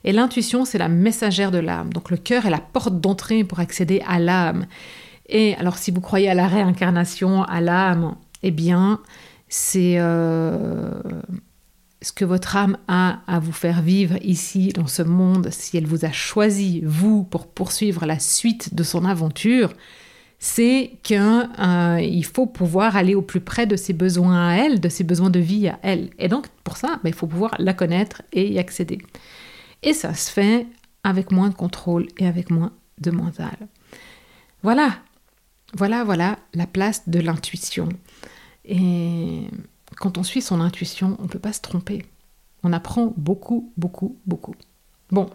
Et 0.02 0.11
l'intuition, 0.11 0.64
c'est 0.64 0.78
la 0.78 0.88
messagère 0.88 1.52
de 1.52 1.58
l'âme. 1.58 1.92
Donc 1.92 2.11
le 2.11 2.16
cœur 2.16 2.44
est 2.44 2.50
la 2.50 2.58
porte 2.58 3.00
d'entrée 3.00 3.44
pour 3.44 3.61
accéder 3.61 4.02
à 4.04 4.18
l'âme. 4.18 4.66
Et 5.28 5.54
alors 5.54 5.78
si 5.78 5.92
vous 5.92 6.00
croyez 6.00 6.28
à 6.28 6.35
la 6.35 6.49
réincarnation, 6.49 7.44
à 7.44 7.61
l'âme, 7.61 8.16
eh 8.42 8.50
bien, 8.50 8.99
c'est 9.49 9.94
euh, 9.99 10.90
ce 12.00 12.12
que 12.12 12.25
votre 12.25 12.57
âme 12.57 12.78
a 12.87 13.21
à 13.26 13.40
vous 13.40 13.52
faire 13.52 13.83
vivre 13.83 14.17
ici, 14.23 14.69
dans 14.69 14.87
ce 14.87 15.02
monde, 15.02 15.49
si 15.50 15.76
elle 15.76 15.87
vous 15.87 16.05
a 16.05 16.12
choisi, 16.12 16.83
vous, 16.85 17.25
pour 17.25 17.49
poursuivre 17.49 18.07
la 18.07 18.19
suite 18.19 18.75
de 18.75 18.83
son 18.83 19.05
aventure, 19.05 19.73
c'est 20.38 20.93
qu'il 21.02 21.19
euh, 21.19 22.23
faut 22.23 22.47
pouvoir 22.47 22.97
aller 22.97 23.17
au 23.17 23.23
plus 23.23 23.40
près 23.40 23.67
de 23.67 23.75
ses 23.75 23.93
besoins 23.93 24.50
à 24.50 24.55
elle, 24.55 24.81
de 24.81 24.88
ses 24.88 25.02
besoins 25.02 25.31
de 25.31 25.40
vie 25.40 25.69
à 25.69 25.78
elle. 25.83 26.11
Et 26.19 26.28
donc, 26.28 26.47
pour 26.62 26.76
ça, 26.76 27.00
ben, 27.02 27.09
il 27.09 27.14
faut 27.14 27.26
pouvoir 27.26 27.57
la 27.59 27.75
connaître 27.75 28.23
et 28.33 28.49
y 28.49 28.59
accéder. 28.61 28.99
Et 29.83 29.93
ça 29.93 30.14
se 30.14 30.31
fait 30.31 30.67
avec 31.02 31.33
moins 31.33 31.49
de 31.49 31.55
contrôle 31.55 32.07
et 32.19 32.26
avec 32.26 32.50
moins 32.50 32.73
de 33.00 33.11
mental. 33.11 33.57
Voilà, 34.62 34.99
voilà, 35.75 36.05
voilà 36.05 36.38
la 36.55 36.67
place 36.69 37.09
de 37.09 37.19
l'intuition. 37.19 37.88
Et 38.64 39.49
quand 39.99 40.19
on 40.19 40.23
suit 40.23 40.43
son 40.43 40.61
intuition, 40.61 41.17
on 41.19 41.25
ne 41.25 41.28
peut 41.28 41.38
pas 41.38 41.52
se 41.52 41.61
tromper. 41.61 42.05
On 42.62 42.73
apprend 42.73 43.12
beaucoup, 43.17 43.73
beaucoup, 43.76 44.17
beaucoup. 44.26 44.55
Bon. 45.11 45.31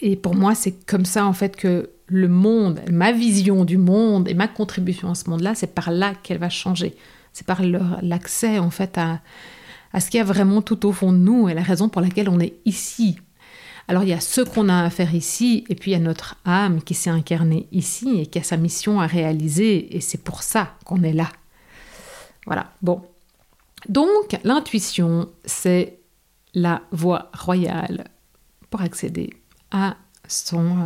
Et 0.00 0.16
pour 0.16 0.34
moi, 0.34 0.54
c'est 0.54 0.72
comme 0.86 1.04
ça 1.04 1.24
en 1.26 1.32
fait 1.32 1.56
que 1.56 1.90
le 2.06 2.28
monde, 2.28 2.80
ma 2.90 3.12
vision 3.12 3.64
du 3.64 3.78
monde 3.78 4.28
et 4.28 4.34
ma 4.34 4.48
contribution 4.48 5.10
à 5.10 5.14
ce 5.14 5.28
monde-là, 5.30 5.54
c'est 5.54 5.74
par 5.74 5.90
là 5.90 6.14
qu'elle 6.22 6.38
va 6.38 6.50
changer. 6.50 6.94
C'est 7.32 7.46
par 7.46 7.62
l'accès 7.62 8.58
en 8.58 8.70
fait 8.70 8.96
à, 8.98 9.20
à 9.92 10.00
ce 10.00 10.10
qu'il 10.10 10.18
y 10.18 10.20
a 10.20 10.24
vraiment 10.24 10.62
tout 10.62 10.86
au 10.86 10.92
fond 10.92 11.12
de 11.12 11.18
nous 11.18 11.48
et 11.48 11.54
la 11.54 11.62
raison 11.62 11.88
pour 11.88 12.02
laquelle 12.02 12.28
on 12.28 12.40
est 12.40 12.54
ici. 12.64 13.16
Alors 13.88 14.02
il 14.02 14.08
y 14.08 14.12
a 14.12 14.20
ce 14.20 14.40
qu'on 14.40 14.68
a 14.68 14.84
à 14.84 14.90
faire 14.90 15.14
ici, 15.14 15.64
et 15.68 15.74
puis 15.74 15.92
il 15.92 15.94
y 15.94 15.96
a 15.96 16.00
notre 16.00 16.36
âme 16.44 16.82
qui 16.82 16.94
s'est 16.94 17.10
incarnée 17.10 17.68
ici 17.70 18.20
et 18.20 18.26
qui 18.26 18.38
a 18.38 18.42
sa 18.42 18.56
mission 18.56 19.00
à 19.00 19.06
réaliser, 19.06 19.96
et 19.96 20.00
c'est 20.00 20.22
pour 20.22 20.42
ça 20.42 20.74
qu'on 20.84 21.02
est 21.02 21.12
là. 21.12 21.28
Voilà, 22.46 22.72
bon. 22.82 23.02
Donc 23.88 24.38
l'intuition, 24.44 25.28
c'est 25.44 25.98
la 26.54 26.82
voie 26.90 27.30
royale 27.36 28.04
pour 28.70 28.80
accéder 28.80 29.30
à 29.70 29.96
son, 30.26 30.76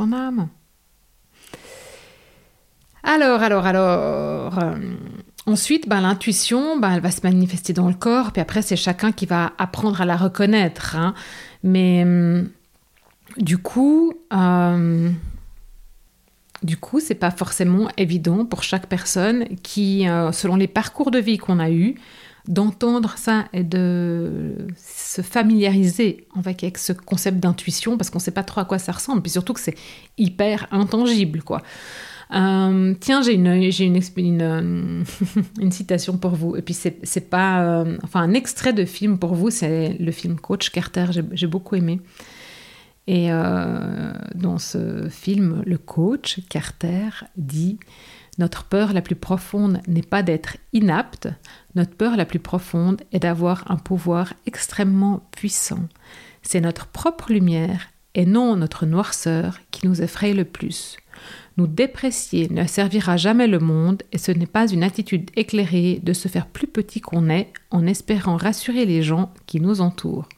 euh, 0.00 0.12
âme. 0.12 0.48
Alors, 3.02 3.42
alors, 3.42 3.64
alors, 3.64 4.58
euh, 4.58 4.76
ensuite, 5.46 5.88
ben, 5.88 6.00
l'intuition, 6.00 6.78
ben, 6.78 6.92
elle 6.92 7.00
va 7.00 7.10
se 7.10 7.20
manifester 7.22 7.72
dans 7.72 7.88
le 7.88 7.94
corps, 7.94 8.32
puis 8.32 8.42
après, 8.42 8.60
c'est 8.60 8.76
chacun 8.76 9.12
qui 9.12 9.24
va 9.24 9.52
apprendre 9.56 10.00
à 10.00 10.04
la 10.04 10.16
reconnaître. 10.16 10.96
Hein. 10.96 11.14
Mais 11.62 12.02
hum, 12.02 12.50
du 13.36 13.58
coup, 13.58 14.12
euh, 14.32 15.10
du 16.62 16.76
coup, 16.76 17.00
c'est 17.00 17.14
pas 17.14 17.30
forcément 17.30 17.88
évident 17.96 18.44
pour 18.44 18.62
chaque 18.62 18.86
personne 18.86 19.44
qui, 19.62 20.08
euh, 20.08 20.32
selon 20.32 20.56
les 20.56 20.68
parcours 20.68 21.10
de 21.10 21.18
vie 21.18 21.38
qu'on 21.38 21.58
a 21.58 21.70
eus, 21.70 21.94
d'entendre 22.46 23.14
ça 23.16 23.44
et 23.52 23.62
de 23.62 24.54
se 24.76 25.20
familiariser 25.20 26.26
avec 26.36 26.78
ce 26.78 26.92
concept 26.92 27.38
d'intuition 27.38 27.98
parce 27.98 28.08
qu'on 28.08 28.18
sait 28.18 28.30
pas 28.30 28.42
trop 28.42 28.62
à 28.62 28.64
quoi 28.64 28.78
ça 28.78 28.92
ressemble, 28.92 29.20
puis 29.20 29.30
surtout 29.30 29.52
que 29.52 29.60
c'est 29.60 29.76
hyper 30.16 30.66
intangible, 30.70 31.42
quoi. 31.42 31.62
Euh, 32.34 32.94
tiens, 33.00 33.22
j'ai 33.22 33.34
une, 33.34 33.46
une, 33.46 34.02
une, 34.16 35.04
une, 35.60 35.72
citation 35.72 36.18
pour 36.18 36.32
vous. 36.32 36.56
Et 36.56 36.62
puis, 36.62 36.74
c'est, 36.74 37.30
pas. 37.30 37.62
Euh, 37.62 37.96
enfin, 38.02 38.20
un 38.20 38.34
extrait 38.34 38.72
de 38.72 38.84
film 38.84 39.18
pour 39.18 39.34
vous, 39.34 39.50
c'est 39.50 39.96
le 39.98 40.12
film 40.12 40.38
Coach 40.38 40.70
Carter. 40.70 41.06
J'ai 41.32 41.46
beaucoup 41.46 41.76
aimé. 41.76 42.00
Et 43.08 43.32
euh, 43.32 44.12
dans 44.34 44.58
ce 44.58 45.08
film, 45.08 45.62
le 45.64 45.78
coach 45.78 46.40
Carter 46.50 47.08
dit 47.38 47.78
Notre 48.36 48.64
peur 48.64 48.92
la 48.92 49.00
plus 49.00 49.16
profonde 49.16 49.80
n'est 49.88 50.02
pas 50.02 50.22
d'être 50.22 50.58
inapte, 50.74 51.28
notre 51.74 51.94
peur 51.94 52.18
la 52.18 52.26
plus 52.26 52.38
profonde 52.38 53.00
est 53.12 53.20
d'avoir 53.20 53.64
un 53.70 53.78
pouvoir 53.78 54.34
extrêmement 54.44 55.26
puissant. 55.30 55.88
C'est 56.42 56.60
notre 56.60 56.86
propre 56.86 57.32
lumière 57.32 57.88
et 58.14 58.26
non 58.26 58.56
notre 58.56 58.84
noirceur 58.84 59.58
qui 59.70 59.88
nous 59.88 60.02
effraie 60.02 60.34
le 60.34 60.44
plus. 60.44 60.98
Nous 61.56 61.66
déprécier 61.66 62.48
ne 62.50 62.66
servira 62.66 63.16
jamais 63.16 63.46
le 63.46 63.58
monde 63.58 64.02
et 64.12 64.18
ce 64.18 64.32
n'est 64.32 64.46
pas 64.46 64.68
une 64.68 64.82
attitude 64.82 65.30
éclairée 65.34 65.98
de 66.02 66.12
se 66.12 66.28
faire 66.28 66.46
plus 66.46 66.66
petit 66.66 67.00
qu'on 67.00 67.30
est 67.30 67.54
en 67.70 67.86
espérant 67.86 68.36
rassurer 68.36 68.84
les 68.84 69.02
gens 69.02 69.32
qui 69.46 69.62
nous 69.62 69.80
entourent. 69.80 70.28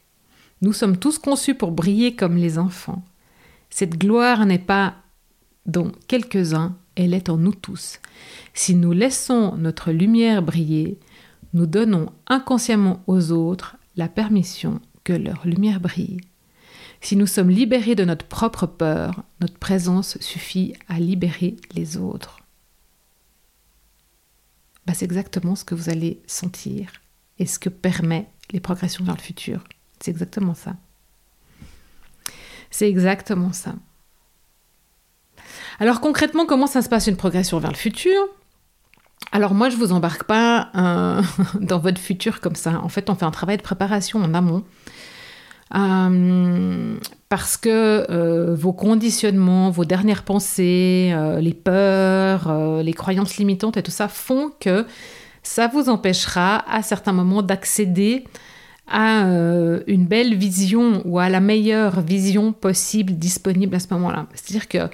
Nous 0.63 0.73
sommes 0.73 0.99
tous 0.99 1.19
conçus 1.19 1.55
pour 1.55 1.71
briller 1.71 2.15
comme 2.15 2.37
les 2.37 2.59
enfants. 2.59 3.03
Cette 3.71 3.97
gloire 3.97 4.45
n'est 4.45 4.59
pas 4.59 4.97
dans 5.67 5.91
quelques-uns, 6.09 6.77
elle 6.97 7.15
est 7.15 7.31
en 7.31 7.37
nous 7.37 7.55
tous. 7.55 8.01
Si 8.53 8.75
nous 8.75 8.93
laissons 8.93 9.57
notre 9.57 9.93
lumière 9.93 10.43
briller, 10.43 10.99
nous 11.55 11.67
donnons 11.67 12.13
inconsciemment 12.27 13.03
aux 13.07 13.33
autres 13.33 13.77
la 13.97 14.09
permission 14.09 14.81
que 15.05 15.13
leur 15.13 15.47
lumière 15.47 15.81
brille. 15.81 16.21
Si 17.01 17.17
nous 17.17 17.27
sommes 17.27 17.51
libérés 17.51 17.95
de 17.95 18.05
notre 18.05 18.27
propre 18.27 18.67
peur, 18.67 19.23
notre 19.41 19.59
présence 19.59 20.19
suffit 20.21 20.75
à 20.89 21.01
libérer 21.01 21.57
les 21.75 21.97
autres. 21.97 22.41
Bah, 24.87 24.93
c'est 24.95 25.07
exactement 25.07 25.57
ce 25.57 25.65
que 25.65 25.75
vous 25.75 25.89
allez 25.89 26.21
sentir 26.27 26.93
et 27.39 27.47
ce 27.47 27.59
que 27.59 27.71
permet 27.71 28.29
les 28.53 28.61
progressions 28.61 29.05
vers 29.05 29.17
le 29.17 29.23
futur. 29.23 29.65
C'est 30.01 30.11
exactement 30.11 30.55
ça. 30.55 30.75
C'est 32.71 32.89
exactement 32.89 33.53
ça. 33.53 33.75
Alors 35.79 36.01
concrètement, 36.01 36.47
comment 36.47 36.67
ça 36.67 36.83
se 36.83 36.89
passe 36.89 37.07
une 37.07 37.17
progression 37.17 37.59
vers 37.59 37.71
le 37.71 37.77
futur? 37.77 38.29
Alors 39.33 39.55
moi, 39.55 39.69
je 39.69 39.77
vous 39.77 39.93
embarque 39.93 40.25
pas 40.25 40.69
euh, 40.75 41.23
dans 41.61 41.79
votre 41.79 42.01
futur 42.01 42.41
comme 42.41 42.55
ça. 42.55 42.81
En 42.83 42.89
fait, 42.89 43.11
on 43.11 43.15
fait 43.15 43.25
un 43.25 43.31
travail 43.31 43.57
de 43.57 43.63
préparation 43.63 44.21
en 44.21 44.35
amont. 44.35 44.65
Euh, 45.73 46.97
parce 47.29 47.57
que 47.57 48.07
euh, 48.11 48.57
vos 48.57 48.73
conditionnements, 48.73 49.71
vos 49.71 49.85
dernières 49.85 50.25
pensées, 50.25 51.15
les 51.39 51.55
peurs, 51.55 52.83
les 52.83 52.93
croyances 52.93 53.37
limitantes 53.37 53.77
et 53.77 53.83
tout 53.83 53.93
ça 53.93 54.09
font 54.09 54.51
que 54.59 54.85
ça 55.43 55.69
vous 55.69 55.89
empêchera 55.89 56.65
à 56.71 56.83
certains 56.83 57.13
moments 57.13 57.43
d'accéder 57.43 58.25
à 58.91 59.23
une 59.87 60.05
belle 60.07 60.35
vision 60.35 61.03
ou 61.05 61.19
à 61.19 61.29
la 61.29 61.41
meilleure 61.41 62.01
vision 62.01 62.53
possible 62.53 63.15
disponible 63.15 63.75
à 63.75 63.79
ce 63.79 63.87
moment-là. 63.93 64.27
C'est-à-dire 64.35 64.69
que 64.69 64.89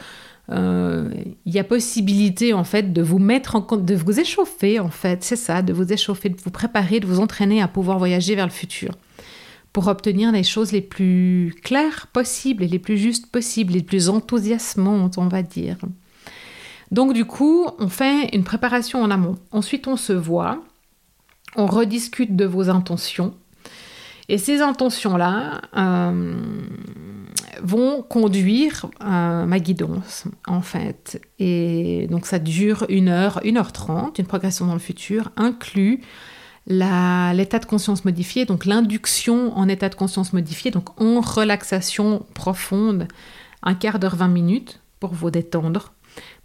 il 1.45 1.53
y 1.53 1.59
a 1.59 1.65
possibilité 1.65 2.53
en 2.53 2.63
fait 2.63 2.93
de 2.93 3.03
vous 3.03 3.19
mettre 3.19 3.57
en 3.57 3.63
compte, 3.63 3.85
de 3.85 3.97
vous 3.97 4.21
échauffer 4.21 4.79
en 4.79 4.91
fait, 4.91 5.25
c'est 5.25 5.35
ça, 5.35 5.63
de 5.63 5.73
vous 5.73 5.93
échauffer, 5.93 6.29
de 6.29 6.41
vous 6.41 6.51
préparer, 6.51 7.01
de 7.01 7.07
vous 7.07 7.19
entraîner 7.19 7.61
à 7.61 7.69
pouvoir 7.69 7.99
voyager 7.99 8.37
vers 8.37 8.47
le 8.47 8.53
futur 8.53 8.93
pour 9.73 9.89
obtenir 9.89 10.33
les 10.33 10.43
choses 10.43 10.73
les 10.73 10.81
plus 10.81 11.55
claires 11.63 12.07
possibles 12.07 12.63
et 12.63 12.69
les 12.69 12.79
plus 12.79 12.97
justes 12.97 13.27
possibles, 13.27 13.75
les 13.75 13.83
plus 13.83 14.09
enthousiasmantes, 14.09 15.19
on 15.19 15.29
va 15.29 15.43
dire. 15.43 15.77
Donc 16.93 17.13
du 17.13 17.27
coup, 17.27 17.67
on 17.79 17.89
fait 17.89 18.35
une 18.35 18.43
préparation 18.43 19.03
en 19.03 19.11
amont. 19.11 19.37
Ensuite, 19.51 19.87
on 19.87 19.97
se 19.97 20.15
voit, 20.15 20.63
on 21.57 21.67
rediscute 21.67 22.35
de 22.37 22.47
vos 22.47 22.71
intentions. 22.71 23.35
Et 24.29 24.39
ces 24.39 24.61
intentions-là 24.61 25.61
euh, 25.77 26.35
vont 27.63 28.03
conduire 28.03 28.87
euh, 29.03 29.47
ma 29.47 29.59
guidance, 29.61 30.25
en 30.47 30.63
fait. 30.63 31.21
Et 31.39 32.09
donc 32.11 32.27
ça 32.27 32.39
dure 32.39 32.87
une 32.89 33.09
heure, 33.09 33.41
une 33.45 33.57
heure 33.57 33.73
trente. 33.73 34.19
Une 34.19 34.27
progression 34.27 34.67
dans 34.67 34.75
le 34.75 34.81
futur 34.81 35.31
inclut 35.37 36.01
l'état 36.69 37.59
de 37.61 37.65
conscience 37.65 38.05
modifié, 38.05 38.45
donc 38.45 38.65
l'induction 38.65 39.57
en 39.57 39.69
état 39.69 39.89
de 39.89 39.95
conscience 39.95 40.33
modifié, 40.33 40.73
donc 40.73 41.01
en 41.01 41.21
relaxation 41.21 42.27
profonde, 42.35 43.07
un 43.63 43.75
quart 43.75 44.01
d'heure, 44.01 44.17
20 44.17 44.29
minutes 44.29 44.81
pour 44.99 45.15
vous 45.15 45.31
détendre, 45.31 45.93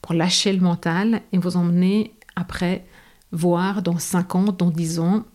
pour 0.01 0.13
lâcher 0.13 0.53
le 0.53 0.59
mental 0.59 1.21
et 1.31 1.39
vous 1.39 1.57
emmener 1.57 2.13
après 2.35 2.85
voir 3.31 3.81
dans 3.81 3.97
5 3.97 4.35
ans, 4.35 4.55
dans 4.55 4.69
10 4.69 4.99
ans, 4.99 5.25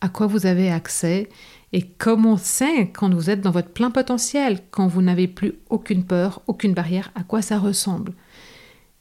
à 0.00 0.08
quoi 0.08 0.28
vous 0.28 0.46
avez 0.46 0.70
accès 0.70 1.28
et 1.72 1.82
comment 1.82 2.36
c'est 2.36 2.88
quand 2.88 3.12
vous 3.12 3.30
êtes 3.30 3.40
dans 3.40 3.50
votre 3.50 3.70
plein 3.70 3.90
potentiel, 3.90 4.60
quand 4.70 4.86
vous 4.86 5.02
n'avez 5.02 5.28
plus 5.28 5.54
aucune 5.68 6.04
peur, 6.04 6.40
aucune 6.46 6.72
barrière, 6.72 7.10
à 7.14 7.22
quoi 7.22 7.42
ça 7.42 7.58
ressemble? 7.58 8.12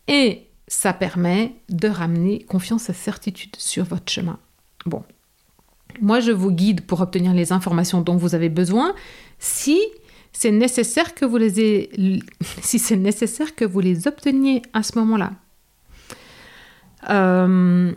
Et 0.07 0.47
ça 0.67 0.93
permet 0.93 1.55
de 1.69 1.87
ramener 1.87 2.39
confiance 2.39 2.89
et 2.89 2.93
certitude 2.93 3.55
sur 3.57 3.85
votre 3.85 4.11
chemin. 4.11 4.37
Bon, 4.85 5.03
moi 6.01 6.19
je 6.19 6.31
vous 6.31 6.51
guide 6.51 6.81
pour 6.81 7.01
obtenir 7.01 7.33
les 7.33 7.53
informations 7.53 8.01
dont 8.01 8.17
vous 8.17 8.35
avez 8.35 8.49
besoin 8.49 8.93
si 9.39 9.79
c'est 10.33 10.51
nécessaire 10.51 11.15
que 11.15 11.25
vous 11.25 11.37
les 11.37 11.89
si 12.61 12.79
c'est 12.79 12.97
nécessaire 12.97 13.55
que 13.55 13.65
vous 13.65 13.79
les 13.79 14.07
obteniez 14.07 14.61
à 14.73 14.83
ce 14.83 14.99
moment-là. 14.99 15.31
Euh, 17.09 17.93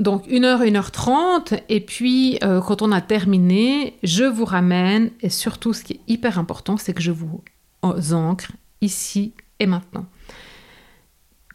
donc 0.00 0.26
1h, 0.26 0.68
1h30, 0.70 1.60
et 1.68 1.80
puis 1.80 2.38
euh, 2.42 2.60
quand 2.60 2.82
on 2.82 2.90
a 2.90 3.00
terminé, 3.00 3.96
je 4.02 4.24
vous 4.24 4.44
ramène, 4.44 5.10
et 5.20 5.30
surtout 5.30 5.72
ce 5.72 5.84
qui 5.84 5.94
est 5.94 6.00
hyper 6.08 6.38
important, 6.38 6.76
c'est 6.76 6.92
que 6.92 7.02
je 7.02 7.12
vous 7.12 7.40
ancre 7.82 8.52
ici 8.80 9.32
et 9.60 9.66
maintenant. 9.66 10.06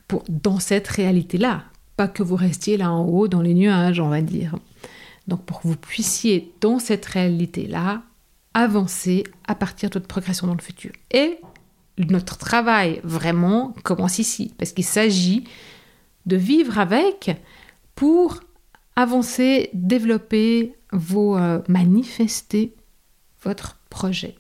Pour, 0.08 0.24
dans 0.30 0.60
cette 0.60 0.88
réalité-là, 0.88 1.64
pas 1.98 2.08
que 2.08 2.24
vous 2.24 2.36
restiez 2.36 2.78
là 2.78 2.92
en 2.92 3.06
haut 3.06 3.28
dans 3.28 3.42
les 3.42 3.54
nuages, 3.54 4.00
on 4.00 4.10
va 4.10 4.22
dire. 4.22 4.56
Donc 5.28 5.44
pour 5.44 5.62
que 5.62 5.68
vous 5.68 5.76
puissiez, 5.76 6.54
dans 6.62 6.80
cette 6.80 7.06
réalité-là, 7.06 8.04
avancer 8.54 9.26
à 9.48 9.54
partir 9.54 9.90
de 9.90 9.96
votre 9.96 10.08
progression 10.08 10.48
dans 10.48 10.56
le 10.56 10.62
futur. 10.62 10.92
Et 11.12 11.40
notre 11.98 12.38
travail 12.38 13.02
vraiment 13.04 13.76
commence 13.84 14.20
ici, 14.20 14.54
parce 14.58 14.72
qu'il 14.72 14.86
s'agit 14.86 15.44
de 16.26 16.38
vivre 16.38 16.80
avec 16.80 17.32
pour 18.00 18.40
avancer, 18.96 19.70
développer 19.74 20.74
euh, 20.94 21.62
manifester 21.68 22.74
votre 23.44 23.78
projet. 23.90 24.38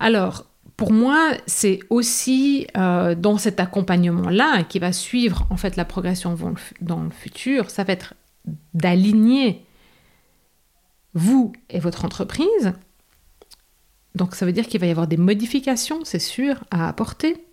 Alors, 0.00 0.44
pour 0.76 0.92
moi, 0.92 1.32
c'est 1.46 1.80
aussi 1.88 2.66
euh, 2.76 3.14
dans 3.14 3.38
cet 3.38 3.58
accompagnement-là 3.58 4.64
qui 4.64 4.78
va 4.78 4.92
suivre 4.92 5.46
en 5.48 5.56
fait 5.56 5.76
la 5.76 5.86
progression 5.86 6.36
dans 6.82 7.02
le 7.02 7.10
futur, 7.10 7.70
ça 7.70 7.84
va 7.84 7.94
être 7.94 8.12
d'aligner 8.74 9.64
vous 11.14 11.54
et 11.70 11.80
votre 11.80 12.04
entreprise. 12.04 12.74
Donc 14.14 14.34
ça 14.34 14.44
veut 14.44 14.52
dire 14.52 14.66
qu'il 14.66 14.78
va 14.78 14.86
y 14.86 14.90
avoir 14.90 15.06
des 15.06 15.16
modifications, 15.16 16.00
c'est 16.04 16.18
sûr, 16.18 16.64
à 16.70 16.86
apporter 16.86 17.47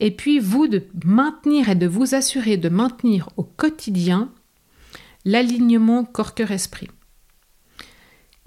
et 0.00 0.10
puis 0.10 0.38
vous 0.38 0.66
de 0.66 0.84
maintenir 1.04 1.68
et 1.68 1.74
de 1.74 1.86
vous 1.86 2.14
assurer 2.14 2.56
de 2.56 2.68
maintenir 2.68 3.28
au 3.36 3.42
quotidien 3.42 4.30
l'alignement 5.24 6.04
corps-cœur-esprit. 6.04 6.88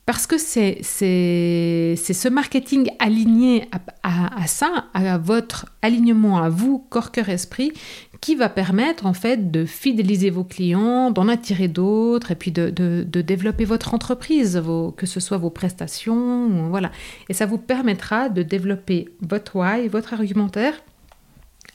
Parce 0.08 0.26
que 0.26 0.38
c'est 0.38 0.84
ce 0.84 2.30
marketing 2.30 2.90
aligné 2.98 3.66
à, 4.04 4.48
ça, 4.48 4.86
à 4.94 5.18
votre 5.18 5.66
alignement 5.82 6.42
à 6.42 6.48
vous, 6.48 6.80
corps, 6.90 7.12
cœur, 7.12 7.28
esprit, 7.28 7.74
qui 8.22 8.36
va 8.36 8.48
permettre 8.48 9.06
en 9.06 9.14
fait 9.14 9.52
de 9.52 9.66
fidéliser 9.66 10.30
vos 10.30 10.46
clients, 10.46 11.12
d'en 11.12 11.28
attirer 11.28 11.68
d'autres 11.68 12.32
et 12.32 12.36
puis 12.36 12.52
de, 12.52 12.70
développer 13.04 13.66
votre 13.66 13.94
entreprise, 13.94 14.64
que 14.96 15.06
ce 15.06 15.20
soit 15.20 15.38
vos 15.38 15.50
prestations, 15.50 16.70
voilà. 16.70 16.94
Et 17.28 17.34
ça 17.34 17.46
vous 17.46 17.58
permettra 17.58 18.30
de 18.30 18.44
développer 18.44 19.10
votre 19.20 19.58
why, 19.58 19.90
votre 19.90 20.14
argumentaire 20.14 20.82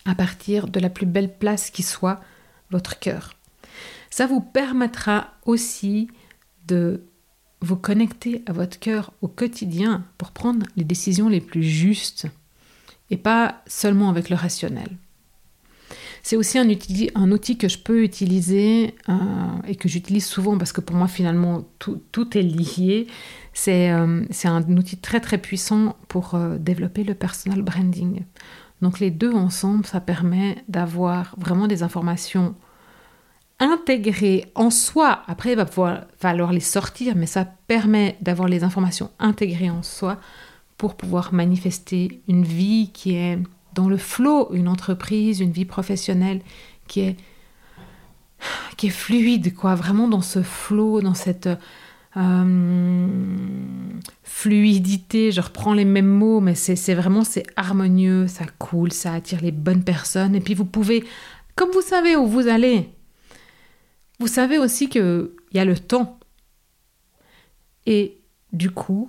à 0.05 0.15
partir 0.15 0.69
de 0.69 0.81
la 0.81 0.91
plus 0.91 1.07
belle 1.07 1.37
place 1.37 1.71
qui 1.71 1.83
soit 1.83 2.21
votre 2.71 2.99
cœur. 2.99 3.35
Ça 4.11 4.27
vous 4.27 4.41
permettra 4.41 5.35
aussi 5.47 6.09
de 6.67 7.05
vous 7.61 7.77
connecter 7.77 8.43
à 8.47 8.53
votre 8.53 8.79
cœur 8.79 9.13
au 9.23 9.29
quotidien 9.29 10.05
pour 10.19 10.33
prendre 10.33 10.67
les 10.77 10.85
décisions 10.85 11.29
les 11.29 11.41
plus 11.41 11.63
justes 11.63 12.27
et 13.11 13.17
pas 13.17 13.63
seulement 13.67 14.11
avec 14.11 14.31
le 14.31 14.37
rationnel. 14.37 14.89
C'est 16.25 16.37
aussi 16.37 16.57
un 16.59 16.69
outil, 17.33 17.59
que 17.59 17.69
je 17.69 17.79
peux 17.79 18.05
utiliser 18.05 18.95
euh, 19.09 19.15
et 19.67 19.75
que 19.75 19.89
j'utilise 19.89 20.25
souvent 20.25 20.57
parce 20.57 20.73
que 20.73 20.81
pour 20.81 20.95
moi 20.95 21.09
finalement 21.09 21.67
tout, 21.81 22.39
est 22.39 22.43
lié. 22.43 23.09
Euh, 23.69 24.25
c'est 24.31 24.49
un 24.49 24.77
outil 24.77 24.99
très 24.99 25.21
très 25.21 25.39
puissant 25.39 25.97
pour 26.07 26.35
euh, 26.35 26.59
développer 26.59 27.03
le 27.03 27.15
personal 27.15 27.63
branding. 27.63 28.23
Donc 28.83 28.99
les 28.99 29.11
deux 29.11 29.33
ensemble, 29.33 29.87
ça 29.87 30.01
permet 30.01 30.63
d'avoir 30.69 31.35
vraiment 31.39 31.69
des 31.69 31.83
informations 31.83 32.55
intégrées 33.61 34.51
en 34.57 34.71
soi. 34.71 35.23
Après, 35.29 35.53
il 35.53 35.57
va 35.57 35.67
falloir 36.19 36.53
les 36.53 36.61
sortir, 36.61 37.15
mais 37.17 37.27
ça 37.27 37.45
permet 37.45 38.17
d'avoir 38.21 38.49
les 38.49 38.65
informations 38.65 39.11
intégrées 39.21 39.71
en 39.71 39.85
soi 39.85 40.19
pour 40.77 40.97
pouvoir 40.97 41.33
manifester 41.33 42.21
une 42.27 42.43
vie 42.43 42.91
qui 42.93 43.15
est 43.15 43.39
dans 43.73 43.89
le 43.89 43.97
flot, 43.97 44.53
une 44.53 44.69
entreprise, 44.69 45.41
une 45.41 45.53
vie 45.53 45.65
professionnelle 45.65 46.43
qui 46.89 47.01
est 47.01 47.17
qui 48.77 48.89
est 48.89 48.91
fluide, 48.91 49.55
quoi, 49.55 49.77
vraiment 49.77 50.09
dans 50.09 50.21
ce 50.21 50.43
flot, 50.43 51.01
dans 51.01 51.15
cette 51.15 51.49
euh, 52.17 53.07
fluidité, 54.23 55.33
je 55.33 55.41
reprends 55.41 55.75
les 55.75 55.85
mêmes 55.85 56.07
mots, 56.07 56.41
mais 56.41 56.55
c'est 56.55 56.95
vraiment 56.95 57.25
c'est 57.25 57.47
harmonieux, 57.57 58.27
ça 58.27 58.45
coule, 58.59 58.93
ça 58.93 59.15
attire 59.15 59.41
les 59.41 59.53
bonnes 59.53 59.85
personnes. 59.85 60.35
Et 60.35 60.41
puis 60.41 60.55
vous 60.55 60.65
pouvez, 60.65 61.05
comme 61.55 61.71
vous 61.71 61.83
savez 61.83 62.17
où 62.17 62.27
vous 62.27 62.49
allez, 62.49 62.91
vous 64.19 64.27
savez 64.27 64.59
aussi 64.59 64.89
qu'il 64.89 65.31
y 65.53 65.59
a 65.59 65.65
le 65.65 65.79
temps. 65.79 66.19
Et 67.87 68.19
du 68.53 68.71
coup, 68.71 69.09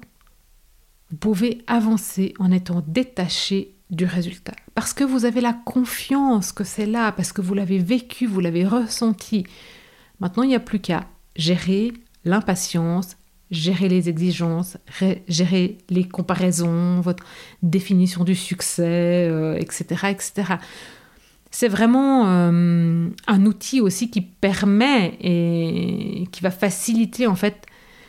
vous 1.11 1.17
pouvez 1.17 1.63
avancer 1.67 2.33
en 2.39 2.51
étant 2.51 2.83
détaché 2.87 3.75
du 3.89 4.05
résultat. 4.05 4.53
Parce 4.73 4.93
que 4.93 5.03
vous 5.03 5.25
avez 5.25 5.41
la 5.41 5.53
confiance 5.53 6.51
que 6.51 6.63
c'est 6.63 6.87
là, 6.87 7.11
parce 7.11 7.31
que 7.31 7.41
vous 7.41 7.53
l'avez 7.53 7.77
vécu, 7.77 8.25
vous 8.25 8.39
l'avez 8.39 8.65
ressenti. 8.65 9.45
Maintenant, 10.19 10.43
il 10.43 10.49
n'y 10.49 10.55
a 10.55 10.59
plus 10.59 10.79
qu'à 10.79 11.05
gérer 11.35 11.93
l'impatience, 12.25 13.17
gérer 13.51 13.88
les 13.88 14.09
exigences, 14.09 14.77
gérer 15.27 15.77
les 15.89 16.07
comparaisons, 16.07 17.01
votre 17.01 17.23
définition 17.62 18.23
du 18.23 18.36
succès, 18.36 19.29
etc., 19.59 19.86
euh, 19.91 20.07
etc. 20.09 20.53
C'est 21.51 21.67
vraiment 21.67 22.25
euh, 22.27 23.09
un 23.27 23.45
outil 23.45 23.79
aussi 23.79 24.09
qui 24.09 24.21
permet 24.21 25.17
et 25.21 26.27
qui 26.31 26.41
va 26.41 26.49
faciliter 26.49 27.27
en 27.27 27.36
fait 27.36 27.67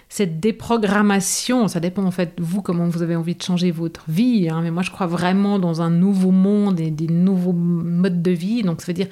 cette 0.09 0.41
déprogrammation. 0.41 1.69
Ça 1.69 1.79
dépend 1.79 2.05
en 2.05 2.11
fait 2.11 2.35
vous 2.39 2.63
comment 2.63 2.89
vous 2.89 3.03
avez 3.03 3.17
envie 3.17 3.35
de 3.35 3.43
changer 3.43 3.71
votre 3.71 4.05
vie, 4.09 4.49
hein. 4.49 4.61
mais 4.63 4.71
moi 4.71 4.83
je 4.83 4.91
crois 4.91 5.07
vraiment 5.07 5.59
dans 5.59 5.83
un 5.83 5.91
nouveau 5.91 6.31
monde 6.31 6.81
et 6.81 6.91
des 6.91 7.09
nouveaux 7.09 7.53
modes 7.53 8.23
de 8.23 8.31
vie. 8.31 8.63
Donc 8.63 8.81
ça 8.81 8.87
veut 8.87 8.95
dire 8.95 9.09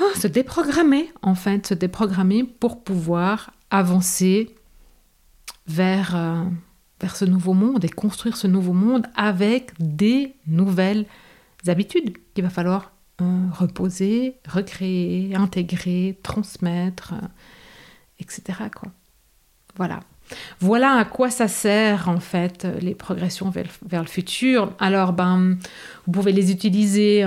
oh, 0.00 0.18
se 0.18 0.26
déprogrammer 0.26 1.08
en 1.22 1.36
fait, 1.36 1.68
se 1.68 1.74
déprogrammer 1.74 2.42
pour 2.42 2.82
pouvoir 2.82 3.52
avancer 3.70 4.54
vers, 5.66 6.16
euh, 6.16 6.44
vers 7.00 7.16
ce 7.16 7.24
nouveau 7.24 7.54
monde 7.54 7.84
et 7.84 7.88
construire 7.88 8.36
ce 8.36 8.46
nouveau 8.46 8.72
monde 8.72 9.06
avec 9.16 9.70
des 9.78 10.34
nouvelles 10.46 11.06
habitudes 11.66 12.16
qu'il 12.34 12.44
va 12.44 12.50
falloir 12.50 12.92
euh, 13.20 13.46
reposer, 13.52 14.36
recréer, 14.48 15.34
intégrer, 15.34 16.18
transmettre, 16.22 17.14
euh, 17.14 17.26
etc. 18.18 18.58
Voilà. 19.76 20.00
Voilà 20.60 20.92
à 20.92 21.04
quoi 21.04 21.28
ça 21.28 21.48
sert 21.48 22.08
en 22.08 22.20
fait 22.20 22.64
les 22.80 22.94
progressions 22.94 23.50
vers, 23.50 23.66
vers 23.84 24.02
le 24.02 24.08
futur. 24.08 24.72
Alors 24.78 25.12
ben, 25.12 25.58
vous 26.06 26.12
pouvez 26.12 26.30
les 26.30 26.52
utiliser 26.52 27.24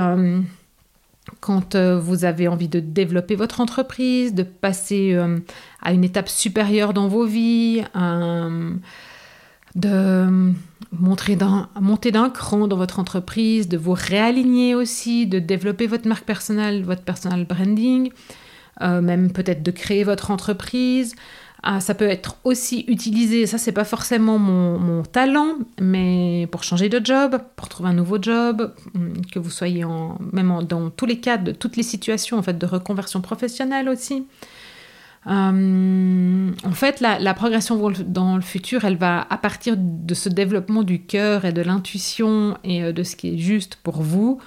quand 1.39 1.75
euh, 1.75 1.99
vous 1.99 2.25
avez 2.25 2.47
envie 2.47 2.67
de 2.67 2.79
développer 2.79 3.35
votre 3.35 3.61
entreprise, 3.61 4.33
de 4.33 4.43
passer 4.43 5.13
euh, 5.13 5.39
à 5.81 5.93
une 5.93 6.03
étape 6.03 6.29
supérieure 6.29 6.93
dans 6.93 7.07
vos 7.07 7.25
vies, 7.25 7.83
euh, 7.95 8.71
de 9.75 10.53
monter 10.91 11.35
d'un 11.35 12.29
cran 12.29 12.67
dans 12.67 12.77
votre 12.77 12.99
entreprise, 12.99 13.67
de 13.67 13.77
vous 13.77 13.95
réaligner 13.97 14.75
aussi, 14.75 15.25
de 15.25 15.39
développer 15.39 15.87
votre 15.87 16.07
marque 16.07 16.25
personnelle, 16.25 16.83
votre 16.83 17.01
personal 17.01 17.45
branding, 17.45 18.11
même 18.79 19.31
peut-être 19.31 19.63
de 19.63 19.71
créer 19.71 20.03
votre 20.03 20.29
entreprise. 20.29 21.15
Ah, 21.65 21.79
ça 21.79 21.95
peut 21.95 22.09
être 22.09 22.35
aussi 22.43 22.83
utilisé, 22.89 23.47
ça 23.47 23.57
c'est 23.57 23.71
pas 23.71 23.85
forcément 23.85 24.37
mon, 24.37 25.01
talent, 25.03 25.55
mais 25.79 26.45
pour 26.51 26.63
changer 26.63 26.89
de 26.89 27.03
job, 27.03 27.37
pour 27.55 27.69
trouver 27.69 27.87
un 27.89 27.93
nouveau 27.93 28.21
job, 28.21 28.73
hum, 28.95 29.13
que 29.31 29.39
vous 29.39 29.49
soyez 29.49 29.85
même 30.33 30.63
dans 30.67 30.89
tous 30.89 31.05
les 31.05 31.21
cas, 31.21 31.37
de 31.37 31.53
toutes 31.53 31.77
les 31.77 31.83
situations 31.83 32.37
en 32.37 32.41
fait 32.41 32.57
de 32.57 32.65
reconversion 32.65 33.21
professionnelle 33.21 33.87
aussi. 33.87 34.25
Hum, 35.25 36.53
en 36.65 36.71
fait, 36.71 36.99
la, 36.99 37.17
la, 37.17 37.33
progression 37.33 37.91
dans 38.07 38.35
le 38.35 38.41
futur, 38.41 38.83
elle 38.83 38.97
va 38.97 39.25
à 39.29 39.37
partir 39.37 39.75
de 39.77 40.13
ce 40.13 40.27
développement 40.27 40.83
du 40.83 41.05
cœur 41.05 41.45
et 41.45 41.53
de 41.53 41.61
l'intuition 41.61 42.57
et 42.65 42.83
euh, 42.83 42.91
de 42.91 43.03
ce 43.03 43.15
qui 43.15 43.35
est 43.35 43.37
juste 43.37 43.77
pour 43.77 44.01
vous, 44.01 44.39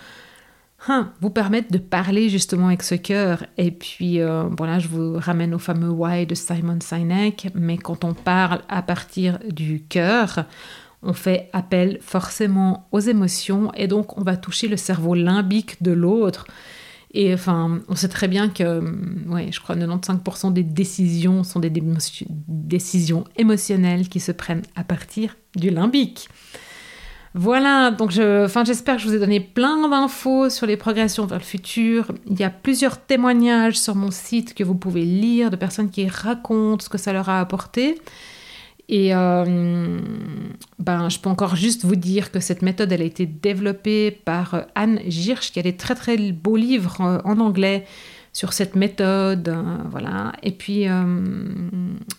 hein, 0.88 1.12
vous 1.20 1.30
permettre 1.30 1.72
de 1.72 1.78
parler 1.78 2.28
justement 2.28 2.68
avec 2.68 2.82
ce 2.82 2.94
cœur. 2.94 3.44
Et 3.56 3.70
puis, 3.70 4.20
euh, 4.20 4.44
voilà, 4.56 4.78
je 4.78 4.88
vous 4.88 5.18
ramène 5.18 5.54
au 5.54 5.58
fameux 5.58 5.90
why 5.90 6.26
de 6.26 6.34
Simon 6.34 6.78
Sinek, 6.80 7.48
mais 7.54 7.78
quand 7.78 8.04
on 8.04 8.14
parle 8.14 8.60
à 8.68 8.82
partir 8.82 9.38
du 9.48 9.84
cœur, 9.88 10.44
on 11.02 11.12
fait 11.12 11.48
appel 11.52 11.98
forcément 12.00 12.88
aux 12.92 13.00
émotions 13.00 13.72
et 13.74 13.86
donc 13.86 14.18
on 14.18 14.22
va 14.22 14.36
toucher 14.36 14.68
le 14.68 14.76
cerveau 14.76 15.14
limbique 15.14 15.82
de 15.82 15.92
l'autre. 15.92 16.46
Et 17.14 17.32
enfin, 17.32 17.80
on 17.88 17.94
sait 17.94 18.08
très 18.08 18.28
bien 18.28 18.48
que, 18.48 18.80
ouais, 19.28 19.50
je 19.50 19.60
crois 19.60 19.74
95% 19.74 20.52
des 20.52 20.62
décisions 20.62 21.44
sont 21.44 21.60
des 21.60 21.72
décisions 22.48 23.24
émotionnelles 23.36 24.08
qui 24.08 24.20
se 24.20 24.32
prennent 24.32 24.64
à 24.74 24.84
partir 24.84 25.36
du 25.54 25.70
limbique. 25.70 26.28
Voilà, 27.38 27.90
donc 27.90 28.12
j'espère 28.12 28.96
que 28.96 29.02
je 29.02 29.08
vous 29.08 29.14
ai 29.14 29.18
donné 29.18 29.40
plein 29.40 29.86
d'infos 29.90 30.48
sur 30.48 30.66
les 30.66 30.78
progressions 30.78 31.26
vers 31.26 31.38
le 31.38 31.44
futur. 31.44 32.10
Il 32.26 32.40
y 32.40 32.44
a 32.44 32.48
plusieurs 32.48 32.98
témoignages 32.98 33.78
sur 33.78 33.94
mon 33.94 34.10
site 34.10 34.54
que 34.54 34.64
vous 34.64 34.74
pouvez 34.74 35.02
lire 35.02 35.50
de 35.50 35.56
personnes 35.56 35.90
qui 35.90 36.08
racontent 36.08 36.82
ce 36.82 36.88
que 36.88 36.96
ça 36.96 37.12
leur 37.12 37.28
a 37.28 37.38
apporté. 37.38 38.00
Et 38.88 39.14
euh, 39.14 40.00
ben, 40.78 41.10
je 41.10 41.18
peux 41.18 41.28
encore 41.28 41.56
juste 41.56 41.84
vous 41.84 41.96
dire 41.96 42.32
que 42.32 42.40
cette 42.40 42.62
méthode, 42.62 42.90
elle 42.90 43.02
a 43.02 43.04
été 43.04 43.26
développée 43.26 44.12
par 44.12 44.64
Anne 44.74 45.00
Girsch, 45.06 45.52
qui 45.52 45.58
a 45.58 45.62
des 45.62 45.76
très 45.76 45.94
très 45.94 46.16
beaux 46.16 46.56
livres 46.56 47.02
euh, 47.02 47.18
en 47.24 47.38
anglais 47.40 47.84
sur 48.32 48.54
cette 48.54 48.76
méthode, 48.76 49.48
euh, 49.48 49.62
voilà. 49.90 50.32
Et 50.42 50.52
puis 50.52 50.86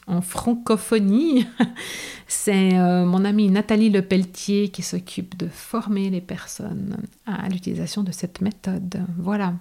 en 0.08 0.22
francophonie, 0.22 1.46
c'est 2.28 2.74
mon 2.74 3.26
amie 3.26 3.50
Nathalie 3.50 3.90
Lepelletier 3.90 4.70
qui 4.70 4.82
s'occupe 4.82 5.38
de 5.38 5.48
former 5.48 6.10
les 6.10 6.22
personnes 6.22 6.98
à 7.26 7.50
l'utilisation 7.50 8.04
de 8.04 8.12
cette 8.12 8.42
méthode. 8.42 9.06
Voilà. 9.18 9.54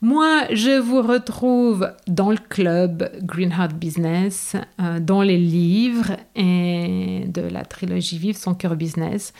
Moi, 0.00 0.44
je 0.52 0.78
vous 0.78 1.02
retrouve 1.02 1.92
dans 2.06 2.30
le 2.30 2.36
club 2.36 3.10
Green 3.22 3.50
Heart 3.50 3.74
Business, 3.74 4.54
euh, 4.80 5.00
dans 5.00 5.22
les 5.22 5.38
livres 5.38 6.12
et 6.36 7.24
de 7.26 7.42
la 7.42 7.64
trilogie 7.64 8.16
Vive 8.16 8.36
son 8.36 8.54
cœur 8.54 8.76
business. 8.76 9.32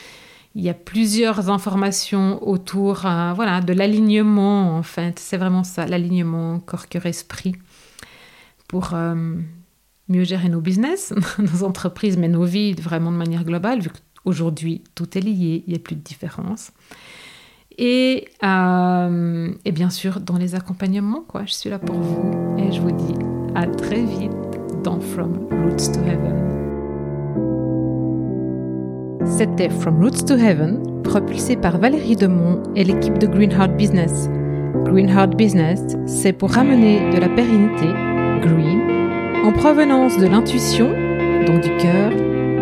Il 0.57 0.63
y 0.65 0.69
a 0.69 0.75
plusieurs 0.75 1.49
informations 1.49 2.43
autour 2.43 3.07
euh, 3.07 3.33
voilà, 3.35 3.61
de 3.61 3.73
l'alignement, 3.73 4.77
en 4.77 4.83
fait. 4.83 5.21
C'est 5.21 5.37
vraiment 5.37 5.63
ça, 5.63 5.87
l'alignement 5.87 6.59
corps, 6.59 6.89
cœur, 6.89 7.07
esprit, 7.07 7.55
pour 8.67 8.95
euh, 8.95 9.37
mieux 10.09 10.25
gérer 10.25 10.49
nos 10.49 10.61
business, 10.61 11.15
nos 11.39 11.65
entreprises, 11.65 12.17
mais 12.17 12.29
nos 12.29 12.45
vies 12.45 12.73
vraiment 12.75 13.13
de 13.13 13.17
manière 13.17 13.45
globale, 13.45 13.81
vu 13.81 13.91
qu'aujourd'hui, 13.91 14.83
tout 14.95 15.17
est 15.17 15.21
lié, 15.21 15.65
il 15.67 15.71
n'y 15.71 15.77
a 15.77 15.79
plus 15.79 15.97
de 15.97 16.03
différence. 16.03 16.73
Et, 17.79 18.27
euh, 18.43 19.53
et, 19.65 19.73
bien 19.73 19.91
sûr, 19.91 20.21
dans 20.21 20.37
les 20.37 20.57
accompagnements, 20.57 21.23
quoi. 21.27 21.45
Je 21.47 21.53
suis 21.53 21.71
là 21.71 21.79
pour 21.79 21.97
vous 21.97 22.59
et 22.59 22.73
je 22.73 22.81
vous 22.81 22.91
dis 22.91 23.15
à 23.55 23.67
très 23.67 24.03
vite 24.03 24.33
dans 24.83 24.99
From 24.99 25.47
Roots 25.51 25.93
to 25.93 26.01
Heaven. 26.01 26.49
C'était 29.25 29.71
From 29.71 30.03
Roots 30.03 30.25
to 30.27 30.35
Heaven, 30.35 31.03
propulsé 31.05 31.57
par 31.57 31.79
Valérie 31.79 32.17
Demont 32.17 32.61
et 32.75 32.83
l'équipe 32.83 33.19
de 33.19 33.29
Green 33.29 33.53
Heart 33.53 33.77
Business. 33.77 34.29
Green 34.85 35.09
Heart 35.09 35.37
Business, 35.37 35.81
c'est 36.07 36.33
pour 36.33 36.51
ramener 36.51 37.13
de 37.13 37.21
la 37.21 37.29
pérennité, 37.29 37.87
green, 38.43 38.98
en 39.45 39.53
provenance 39.53 40.19
de 40.19 40.27
l'intuition, 40.27 40.89
donc 41.47 41.61
du 41.63 41.77
cœur, 41.77 42.11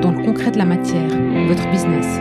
dans 0.01 0.13
le 0.13 0.23
concret 0.25 0.51
de 0.51 0.59
la 0.59 0.65
matière, 0.65 1.11
votre 1.49 1.69
business. 1.71 2.21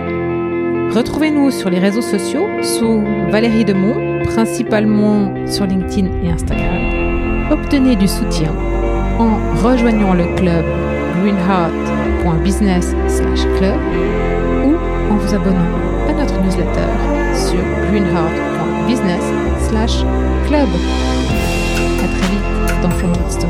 Retrouvez-nous 0.95 1.51
sur 1.51 1.69
les 1.69 1.79
réseaux 1.79 2.01
sociaux 2.01 2.47
sous 2.61 3.03
Valérie 3.29 3.65
Demont, 3.65 4.23
principalement 4.23 5.33
sur 5.45 5.65
LinkedIn 5.65 6.07
et 6.23 6.31
Instagram. 6.31 7.51
Obtenez 7.51 7.95
du 7.95 8.07
soutien 8.07 8.51
en 9.19 9.37
rejoignant 9.61 10.13
le 10.13 10.25
club 10.35 10.65
greenheart.business/club 11.21 13.79
ou 14.65 14.75
en 15.11 15.17
vous 15.17 15.35
abonnant 15.35 15.75
à 16.09 16.13
notre 16.13 16.39
newsletter 16.41 16.89
sur 17.33 17.59
greenheart.business/club. 17.89 20.69
À 22.03 22.07
très 22.07 22.27
vite 22.31 22.49
dans 22.81 22.91
From 22.91 23.11
Hearts. 23.11 23.45